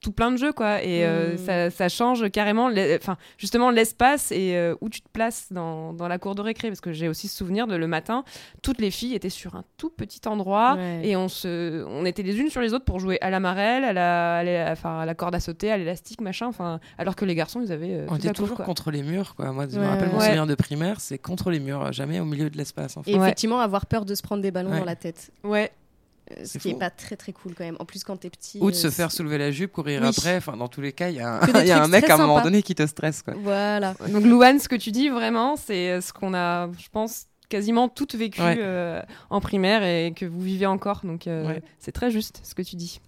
[0.00, 1.38] tout plein de jeux quoi et euh, Mm.
[1.38, 6.08] ça, ça change carrément enfin justement l'espace et euh, où tu te places dans, dans
[6.08, 8.24] la cour de récré parce que j'ai aussi ce souvenir de le matin
[8.62, 11.02] toutes les filles étaient sur un tout petit endroit Ouais.
[11.06, 13.84] et on se on était les unes sur les autres pour jouer à la marelle
[13.84, 17.14] à la, à la- enfin, à la corde à sauter à l'élastique machin enfin alors
[17.14, 18.64] que les garçons ils avaient euh, On était toujours quoi.
[18.64, 19.52] contre les murs, quoi.
[19.52, 20.24] Moi, je Ouais, me rappelle mon ouais.
[20.24, 22.96] souvenir de primaire, c'est contre les murs, jamais au milieu de l'espace.
[22.96, 23.12] En fait.
[23.12, 23.22] Et Ouais.
[23.26, 24.80] effectivement, avoir peur de se prendre des ballons Ouais.
[24.80, 25.30] dans la tête.
[25.44, 25.70] ouais
[26.40, 26.78] Ce C'est qui est fou.
[26.78, 27.76] pas très très cool quand même.
[27.80, 28.58] En plus, quand t'es petit.
[28.60, 30.08] Ou de euh, se faire soulever la jupe, courir Oui.
[30.08, 30.36] après.
[30.36, 32.18] Enfin, dans tous les cas, il y a un, y a un mec à un
[32.18, 33.34] moment donné qui te stresse, quoi.
[33.38, 33.94] Voilà.
[34.08, 37.88] donc Louane ce que tu dis vraiment c'est euh, ce qu'on a je pense quasiment
[37.88, 38.56] toutes vécu Ouais.
[38.60, 41.62] euh, en primaire et que vous vivez encore donc euh, Ouais.
[41.78, 43.00] c'est très juste ce que tu dis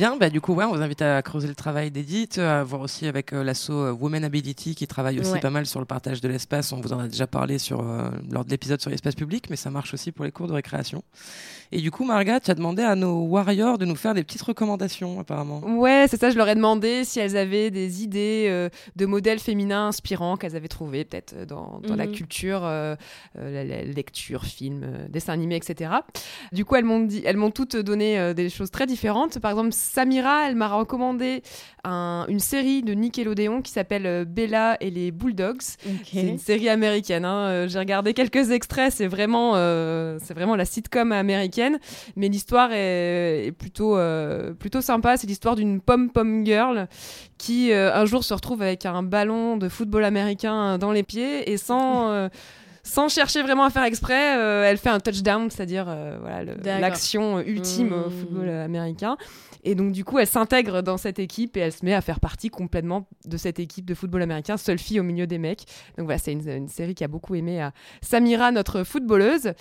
[0.00, 2.80] Bien, bah, du coup, ouais, on vous invite à creuser le travail d'Edith, à voir
[2.80, 5.40] aussi avec euh, l'asso euh, Women Ability qui travaille aussi Ouais.
[5.40, 6.72] pas mal sur le partage de l'espace.
[6.72, 9.56] On vous en a déjà parlé sur, euh, lors de l'épisode sur l'espace public, mais
[9.56, 11.02] ça marche aussi pour les cours de récréation.
[11.70, 14.40] Et du coup, Marga, tu as demandé à nos warriors de nous faire des petites
[14.40, 15.60] recommandations, apparemment.
[15.66, 19.38] Ouais, c'est ça, je leur ai demandé si elles avaient des idées euh, de modèles
[19.38, 22.12] féminins inspirants qu'elles avaient trouvés peut-être dans, la Mhm.
[22.12, 22.96] culture, la,
[23.34, 25.90] la lecture, film, dessin animé, etc.
[26.52, 29.38] Du coup, elles m'ont dit, elles m'ont toutes donné des choses très différentes.
[29.40, 31.42] Par exemple, Samira, elle m'a recommandé
[31.84, 35.62] un- une série de Nickelodeon qui s'appelle euh, Bella et les Bulldogs.
[36.04, 37.24] C'est une série américaine.
[37.24, 37.48] hein.
[37.48, 38.92] Euh, J'ai regardé quelques extraits.
[38.92, 41.78] C'est vraiment, euh, c'est vraiment la sitcom américaine,
[42.16, 45.16] mais l'histoire est, est plutôt, euh, plutôt sympa.
[45.16, 46.86] C'est l'histoire d'une pom pom girl
[47.38, 51.50] qui euh, un jour se retrouve avec un ballon de football américain dans les pieds
[51.50, 52.28] et sans
[52.90, 56.42] sans chercher vraiment à faire exprès, euh, elle fait un touchdown, c'est-à-dire euh, voilà,
[56.80, 58.10] l'action ultime au Mmh.
[58.10, 59.16] football américain.
[59.62, 62.18] Et donc, du coup, elle s'intègre dans cette équipe et elle se met à faire
[62.18, 65.64] partie complètement de cette équipe de football américain, seule fille au milieu des mecs.
[65.98, 69.52] Donc, voilà, c'est une, une série qui a beaucoup aimé à Samira, notre footballeuse.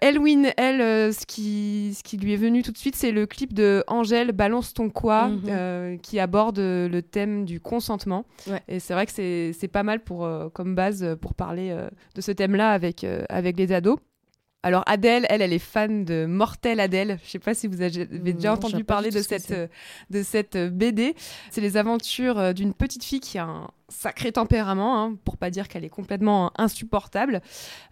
[0.00, 3.26] Elwin, elle, euh, ce, qui, ce qui lui est venu tout de suite, c'est le
[3.26, 5.40] clip de Angèle, Balance ton quoi, Mhm.
[5.48, 8.24] euh, qui aborde le thème du consentement.
[8.46, 8.62] Ouais.
[8.68, 11.88] Et c'est vrai que c'est pas mal pour, euh, comme base euh, pour parler euh,
[12.14, 13.98] de ce thème-là avec, euh, avec les ados.
[14.62, 17.18] Alors Adèle, elle, elle est fan de Mortel Adèle.
[17.24, 19.56] Je sais pas si vous avez déjà Non, entendu parler du de ce cette, c'est.
[19.56, 19.66] euh,
[20.10, 21.14] de cette euh, BD.
[21.50, 25.50] C'est les aventures euh, d'une petite fille qui a un sacré tempérament, hein, pour pas
[25.50, 27.40] dire qu'elle est complètement insupportable.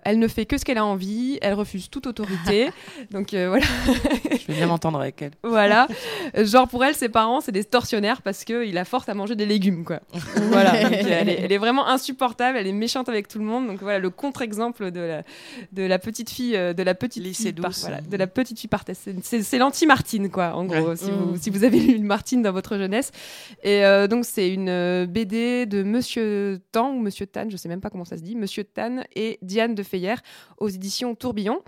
[0.04, 2.70] Elle ne fait que ce qu'elle a envie, elle refuse toute autorité.
[3.10, 3.66] Donc euh, voilà.
[4.30, 5.32] Je vais bien m'entendre avec elle.
[5.42, 5.86] Voilà.
[6.36, 9.46] Genre pour elle, ses parents, c'est des tortionnaires parce qu'ils la forcent à manger des
[9.46, 10.00] légumes, quoi.
[10.36, 10.82] voilà.
[10.84, 13.66] Donc, elle, est, elle est vraiment insupportable, elle est méchante avec tout le monde.
[13.66, 15.22] Donc voilà, le contre-exemple de la,
[15.72, 18.58] de la petite fille, euh, de la petite Lycée fille, par- voilà, de la petite
[18.58, 20.96] fille par C'est- l'anti-Martine, quoi, en gros, Ouais.
[20.96, 21.14] si, Mm.
[21.14, 23.10] vous, si vous avez lu une Martine dans votre jeunesse.
[23.62, 27.80] Et euh, donc c'est une BD de Monsieur Tan ou Monsieur Tan, je sais même
[27.80, 30.14] pas comment ça se dit, Monsieur Tan et Diane de Feyer
[30.58, 31.62] aux éditions Tourbillon.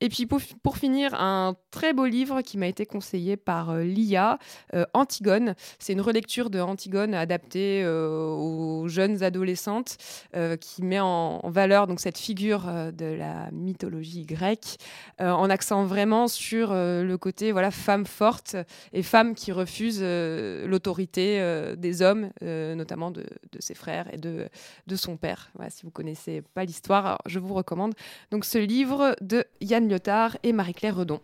[0.00, 3.82] Et puis pour, pour finir, un très beau livre qui m'a été conseillé par euh,
[3.82, 4.38] Lia,
[4.74, 5.54] euh, Antigone.
[5.78, 9.96] C'est une relecture de Antigone adaptée euh, aux jeunes adolescentes
[10.34, 14.76] euh, qui met en, valeur donc cette figure de la mythologie grecque
[15.18, 18.56] en accent vraiment sur le côté voilà femme forte
[18.92, 23.24] et femme qui refuse l'autorité des hommes, notamment de
[23.60, 24.48] ses frères et de,
[24.86, 25.50] de son père.
[25.54, 27.94] Voilà, si vous connaissez pas l'histoire, je vous recommande
[28.30, 31.20] donc ce livre de Yann Lyotard et Marie-Claire Redon.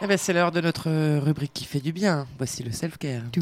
[0.00, 2.26] Eh ben, c'est l'heure de notre rubrique qui fait du bien.
[2.38, 3.22] Voici le self-care.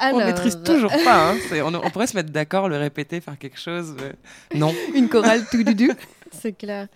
[0.00, 1.32] On Alors, maîtrise toujours pas.
[1.32, 1.36] hein.
[1.64, 3.94] On, on pourrait se mettre d'accord, le répéter, faire quelque chose.
[4.00, 4.12] euh,
[4.54, 4.74] Non.
[4.94, 5.90] Une chorale tout du du.
[6.40, 6.86] C'est clair.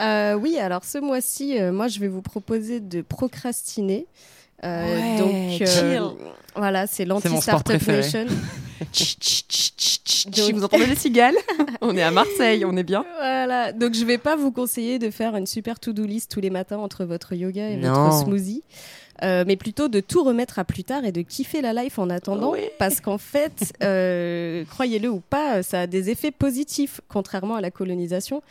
[0.00, 4.06] Euh, oui, alors ce mois-ci, euh, moi, je vais vous proposer de procrastiner.
[4.64, 6.02] Euh, Ouais, donc, chill.
[6.54, 8.26] voilà, c'est l'anti-startup nation.
[10.54, 11.34] Vous entendez les cigales?
[11.80, 13.04] On est à Marseille, on est bien.
[13.18, 16.50] Voilà, donc je vais pas vous conseiller de faire une super to-do list tous les
[16.50, 17.92] matins entre votre yoga et Non.
[18.08, 18.62] votre smoothie.
[19.22, 22.10] Euh, mais plutôt de tout remettre à plus tard et de kiffer la life en
[22.10, 27.60] attendant, parce qu'en fait, euh, croyez-le ou pas, ça a des effets positifs, contrairement à
[27.60, 28.42] la colonisation.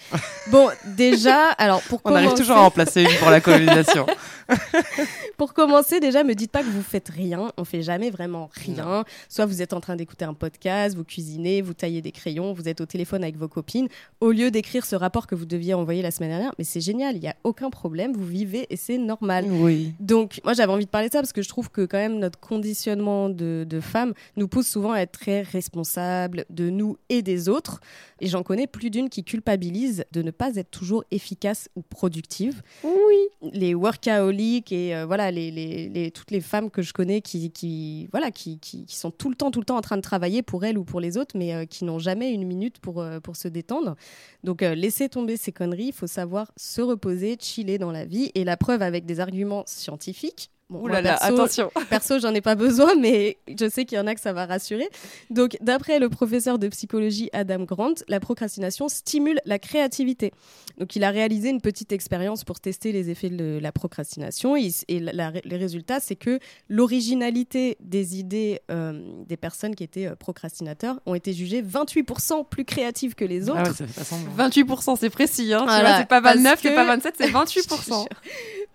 [0.47, 4.05] Bon, déjà, alors pour On arrive toujours à en placer une pour la colonisation.
[5.37, 7.51] pour commencer, déjà, me dites pas que vous faites rien.
[7.57, 9.03] On fait jamais vraiment rien.
[9.29, 12.67] Soit vous êtes en train d'écouter un podcast, vous cuisinez, vous taillez des crayons, vous
[12.67, 13.87] êtes au téléphone avec vos copines,
[14.19, 16.53] au lieu d'écrire ce rapport que vous deviez envoyer la semaine dernière.
[16.57, 19.45] Mais c'est génial, il n'y a aucun problème, vous vivez et c'est normal.
[19.47, 19.93] Oui.
[19.99, 22.19] Donc, moi, j'avais envie de parler de ça parce que je trouve que quand même
[22.19, 27.21] notre conditionnement de, de femmes nous pousse souvent à être très responsables de nous et
[27.21, 27.81] des autres.
[28.21, 32.61] Et j'en connais plus d'une qui culpabilise de ne pas être toujours efficace ou productive.
[32.83, 33.17] Oui.
[33.53, 37.51] Les workaholics et euh, voilà, les, les- les- toutes les femmes que je connais qui,
[37.51, 40.01] qui, voilà, qui, qui, qui sont tout le temps, tout le temps en train de
[40.01, 43.01] travailler pour elles ou pour les autres, mais euh, qui n'ont jamais une minute pour,
[43.01, 43.95] euh, pour se détendre.
[44.43, 45.87] Donc, laissez tomber ces conneries.
[45.87, 48.31] Il faut savoir se reposer, chiller dans la vie.
[48.35, 50.49] Et la preuve avec des arguments scientifiques.
[50.69, 51.71] Bon, Ouh moi, là là, perso- attention.
[51.91, 54.47] Perso, j'en ai pas besoin, mais je sais qu'il y en a que ça va
[54.47, 54.89] rassurer.
[55.29, 60.31] Donc, d'après le professeur de psychologie Adam Grant, la procrastination stimule la créativité.
[60.79, 64.55] Donc, il a réalisé une petite expérience pour tester les effets de la procrastination.
[64.57, 69.83] Et, et la- la- les résultats, c'est que l'originalité des idées euh, des personnes qui
[69.83, 73.59] étaient euh, procrastinateurs ont été jugées 28% plus créatives que les autres.
[73.63, 74.47] Ah ouais, semblant.
[74.49, 75.53] 28%, c'est précis.
[75.53, 78.07] Hein, tu Voilà, vois, c'est pas parce 29, c'est que- pas 27, c'est 28%.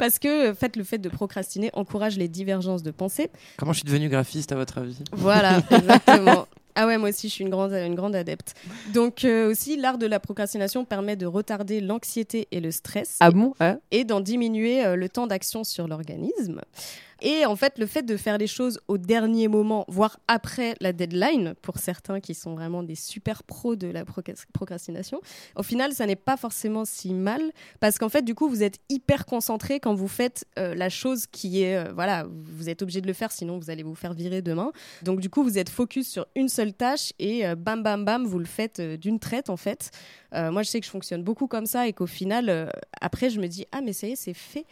[0.00, 3.30] Parce que, en fait, le fait de procrastiner encourage les divergences de pensée.
[3.58, 4.96] Comment je suis devenu graphiste à votre avis?
[5.12, 6.46] Voilà, exactement.
[6.74, 8.54] Ah ouais, moi aussi, je suis une grande, une grande adepte.
[8.94, 13.18] Donc euh, aussi, l'art de la procrastination permet de retarder l'anxiété et le stress.
[13.20, 13.52] Ah bon?
[13.90, 16.62] Et d'en diminuer euh, le temps d'action sur l'organisme.
[17.22, 20.92] Et en fait, le fait de faire les choses au dernier moment, voire après la
[20.92, 25.20] deadline, pour certains qui sont vraiment des super pros de la procras- procrastination,
[25.56, 27.42] au final, ça n'est pas forcément si mal,
[27.80, 31.26] parce qu'en fait, du coup, vous êtes hyper concentré quand vous faites euh, la chose
[31.26, 34.14] qui est, euh, voilà, vous êtes obligé de le faire, sinon vous allez vous faire
[34.14, 34.72] virer demain.
[35.02, 38.24] Donc, du coup, vous êtes focus sur une seule tâche et euh, bam, bam, bam,
[38.24, 39.90] vous le faites d'une traite, en fait.
[40.32, 43.48] Moi, je sais que je fonctionne beaucoup comme ça et qu'au final, après, je me
[43.48, 44.64] dis, ah, mais ça y est, c'est fait.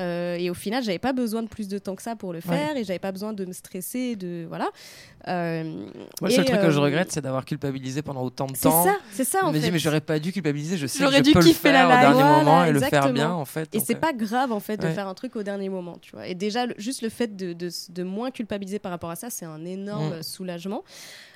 [0.00, 2.40] Euh, et au final, j'avais pas besoin de plus de temps que ça pour le
[2.40, 4.68] faire et j'avais pas besoin de me stresser, de voilà.
[5.28, 5.64] Euh,
[6.20, 8.62] Moi, le seul truc que je euh, regrette, c'est d'avoir culpabilisé pendant autant de C'est
[8.62, 8.84] temps.
[8.84, 9.70] ça, c'est ça, en me fait.
[9.70, 10.78] mais j'aurais pas dû culpabiliser.
[10.78, 12.72] Je sais que J'aurais je dû peux le la faire au dernier Voilà, moment et
[12.72, 13.68] le faire bien, en fait.
[13.74, 14.94] Et c'est pas grave en fait de ouais.
[14.94, 16.26] faire un truc au dernier moment, tu vois.
[16.26, 19.28] Et déjà, le- juste le fait de, de, de moins culpabiliser par rapport à ça,
[19.30, 20.22] c'est un énorme Mm.
[20.22, 20.82] soulagement.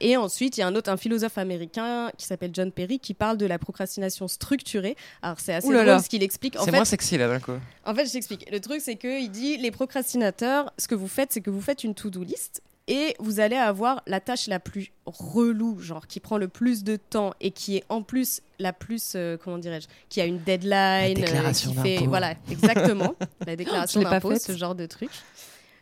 [0.01, 3.13] Et ensuite, il y a un autre, un philosophe américain qui s'appelle John Perry qui
[3.15, 4.97] parle de la procrastination structurée.
[5.23, 5.99] Alors c'est assez Ouh là drôle là.
[6.03, 6.57] ce qu'il explique.
[6.59, 7.53] En C'est moins sexy là d'un coup.
[7.85, 8.49] En fait, je t'explique.
[8.55, 11.83] Le truc, c'est qu'il dit les procrastinateurs, ce que vous faites, c'est que vous faites
[11.83, 16.39] une to-do list et vous allez avoir la tâche la plus relou, genre qui prend
[16.39, 20.21] le plus de temps et qui est en plus la plus, euh, comment dirais-je, qui
[20.21, 24.87] a une deadline, euh, déclaration qui fait, voilà, exactement, la déclaration d'impôt, ce genre de
[24.87, 25.11] truc.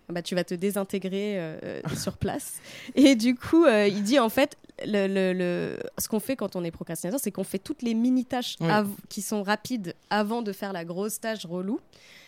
[0.08, 2.54] Bah, tu vas te désintégrer euh, sur place.
[2.94, 4.56] Et du coup, il dit en fait,
[4.86, 7.92] le, le- le- ce qu'on fait quand on est procrastinateur, c'est qu'on fait toutes les
[7.92, 8.70] mini-tâches Oui.
[8.70, 11.78] av- qui sont rapides avant de faire la grosse tâche relou.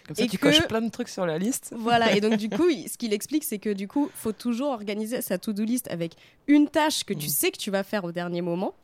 [0.07, 1.72] Comme ça, Et tu que- coches plein de trucs sur la liste.
[1.76, 5.22] Voilà, et donc du coup, ce qu'il explique, c'est que du coup, faut toujours organiser
[5.22, 6.12] sa to-do list avec
[6.46, 8.74] une tâche que tu sais que tu vas faire au dernier moment.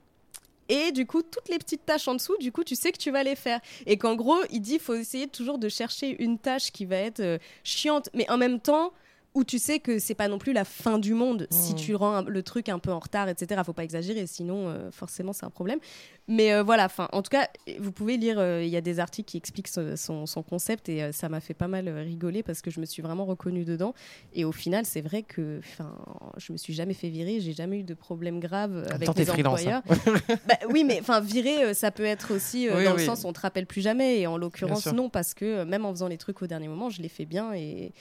[0.70, 3.10] Et du coup, toutes les petites tâches en dessous, du coup, tu sais que tu
[3.10, 3.60] vas les faire.
[3.86, 7.18] Et qu'en gros, il dit, faut essayer toujours de chercher une tâche qui va être
[7.20, 8.92] euh, chiante, mais en même temps
[9.34, 11.76] où tu sais que c'est pas non plus la fin du monde si Mmh.
[11.76, 13.60] tu rends un- le truc un peu en retard, etc.
[13.64, 15.78] Faut pas exagérer, sinon euh, forcément c'est un problème.
[16.26, 18.98] Mais euh, voilà, enfin, en tout cas, vous pouvez lire, euh, il y a des
[19.00, 22.70] articles qui expliquent son, son concept et ça m'a fait pas mal rigoler parce que
[22.70, 23.94] je me suis vraiment reconnue dedans.
[24.32, 25.92] Et au final, c'est vrai que, enfin,
[26.36, 29.26] je me suis jamais fait virer, j'ai jamais eu de problème grave avec t'es mes
[29.26, 29.82] freelance, employeurs.
[29.88, 30.36] hein.
[30.48, 32.98] Bah, oui, mais enfin, virer, ça peut être aussi Oui, dans oui.
[33.00, 34.20] le sens on te rappelle plus jamais.
[34.20, 37.00] Et en l'occurrence, non, parce que même en faisant les trucs au dernier moment, je
[37.02, 37.92] les fais bien et.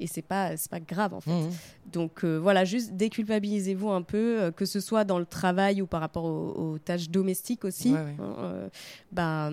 [0.00, 1.30] Et c'est pas, c'est pas grave en fait.
[1.30, 1.50] Mhm.
[1.92, 5.86] Donc euh, voilà, juste déculpabilisez-vous un peu, euh, que ce soit dans le travail ou
[5.86, 7.92] par rapport aux, aux tâches domestiques aussi.
[7.92, 8.16] Ouais, ouais.
[8.18, 8.68] hein, euh,
[9.12, 9.50] bah,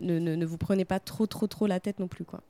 [0.00, 2.24] ne, ne- ne vous prenez pas trop, trop, trop la tête non plus.
[2.24, 2.40] Quoi.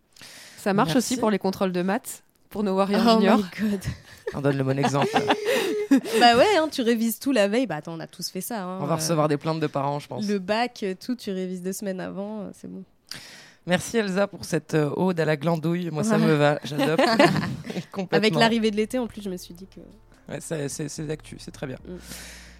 [0.56, 1.12] Ça marche Merci.
[1.14, 3.38] aussi pour les contrôles de maths, pour nos Warriors Oh Juniors.
[3.38, 3.80] my god.
[4.34, 5.08] On donne le bon exemple.
[6.20, 7.66] bah ouais, hein, tu révises tout la veille.
[7.66, 8.62] Bah attends, on a tous fait ça.
[8.64, 10.26] hein, On va euh, recevoir des plaintes de parents, je pense.
[10.26, 12.82] Le bac, tout, tu révises deux semaines avant, c'est bon.
[13.66, 15.90] Merci Elsa pour cette euh, ode à la glandouille.
[15.90, 16.58] Moi, ça me va.
[16.64, 17.02] J'adopte.
[18.12, 19.80] Avec l'arrivée de l'été, en plus, je me suis dit que.
[20.32, 21.76] Ouais, c'est- c'est c'est d'actu, c'est très bien.
[21.86, 21.94] Mm.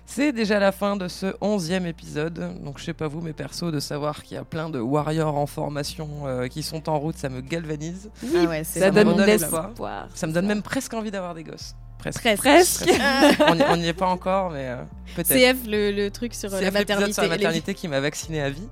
[0.06, 2.60] C'est déjà la fin de ce onzième épisode.
[2.64, 5.36] Donc je sais pas vous, mais perso, de savoir qu'il y a plein de warriors
[5.36, 8.10] en formation euh, qui sont en route, ça me galvanise.
[8.24, 9.68] Ah ouais, Ça me donne redonne l'espoir.
[9.68, 10.08] espoir.
[10.14, 11.76] Ça me donne même presque envie d'avoir des gosses.
[11.98, 12.20] presque.
[12.22, 12.40] Presque.
[12.42, 12.90] Presque.
[13.70, 14.82] on n'y- est pas encore, mais euh,
[15.14, 15.28] peut-être.
[15.28, 17.12] CF, le, le truc sur C'est la maternité.
[17.12, 18.66] sur la maternité qui m'a vacciné à vie.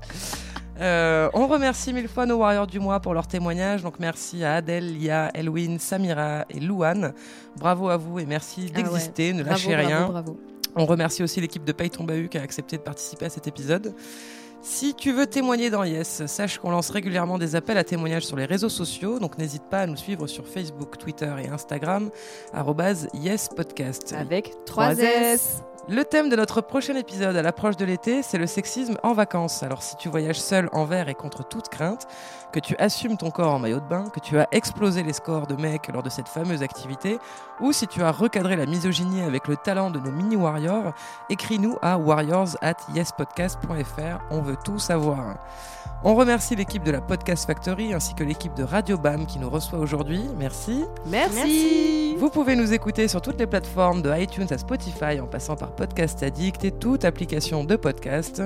[0.80, 3.82] Euh, on remercie mille fois nos Warriors du mois pour leur témoignage.
[3.82, 7.12] Donc merci à Adèle, Lia, Elwin, Samira et Louane.
[7.56, 8.82] Bravo à vous et merci Ah ouais.
[8.84, 9.32] d'exister.
[9.32, 10.06] Ne lâchez bravo, rien.
[10.08, 10.38] bravo.
[10.76, 13.46] On remercie aussi l'équipe de Paye ton Bahut qui a accepté de participer à cet
[13.48, 13.92] épisode.
[14.60, 18.36] Si tu veux témoigner dans Yes, sache qu'on lance régulièrement des appels à témoignages sur
[18.36, 22.10] les réseaux sociaux, donc n'hésite pas à nous suivre sur Facebook, Twitter et Instagram,
[23.14, 24.12] yespodcast.
[24.14, 25.00] Avec 3 3 S.
[25.00, 25.62] S.
[25.90, 29.62] Le thème de notre prochain épisode à l'approche de l'été, c'est le sexisme en vacances.
[29.62, 32.06] Alors si tu voyages seul envers et contre toute crainte,
[32.52, 35.46] que tu assumes ton corps en maillot de bain, que tu as explosé les scores
[35.46, 37.18] de mecs lors de cette fameuse activité,
[37.60, 40.92] ou si tu as recadré la misogynie avec le talent de nos mini-warriors,
[41.30, 45.36] écris-nous à warriors at yespodcast.fr, on veut tout savoir.
[46.04, 49.50] On remercie l'équipe de la Podcast Factory ainsi que l'équipe de Radio BAM qui nous
[49.50, 50.20] reçoit aujourd'hui.
[50.38, 50.84] Merci.
[51.06, 52.14] Merci.
[52.18, 55.72] Vous pouvez nous écouter sur toutes les plateformes de iTunes à Spotify en passant par
[55.72, 58.42] Podcast Addict et toute application de podcast.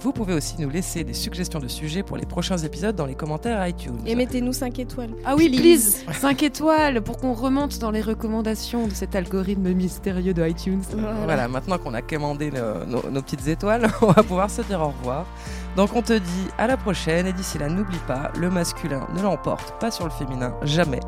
[0.00, 3.14] Vous pouvez aussi nous laisser des suggestions de sujets pour les prochains épisodes dans les
[3.14, 3.98] commentaires iTunes.
[4.06, 5.10] Et mettez-nous 5 étoiles.
[5.26, 10.32] Ah oui, please 5 étoiles pour qu'on remonte dans les recommandations de cet algorithme mystérieux
[10.34, 10.82] de iTunes.
[11.24, 14.80] Voilà, maintenant qu'on a commandé le- nos, nos petites étoiles, on va pouvoir se dire
[14.80, 15.26] au revoir.
[15.76, 19.22] Donc on te dit à la prochaine et d'ici là n'oublie pas, le masculin ne
[19.22, 21.00] l'emporte pas sur le féminin, jamais.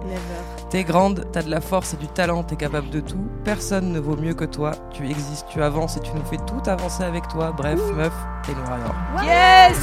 [0.70, 3.28] T'es grande, t'as de la force et du talent, t'es capable de tout.
[3.45, 4.72] Personne ne vaut mieux que toi.
[4.91, 7.53] Tu existes, tu avances et tu nous fais tout avancer avec toi.
[7.57, 8.12] Bref, meuf,
[8.43, 8.95] t'es warrior.
[9.24, 9.76] Yes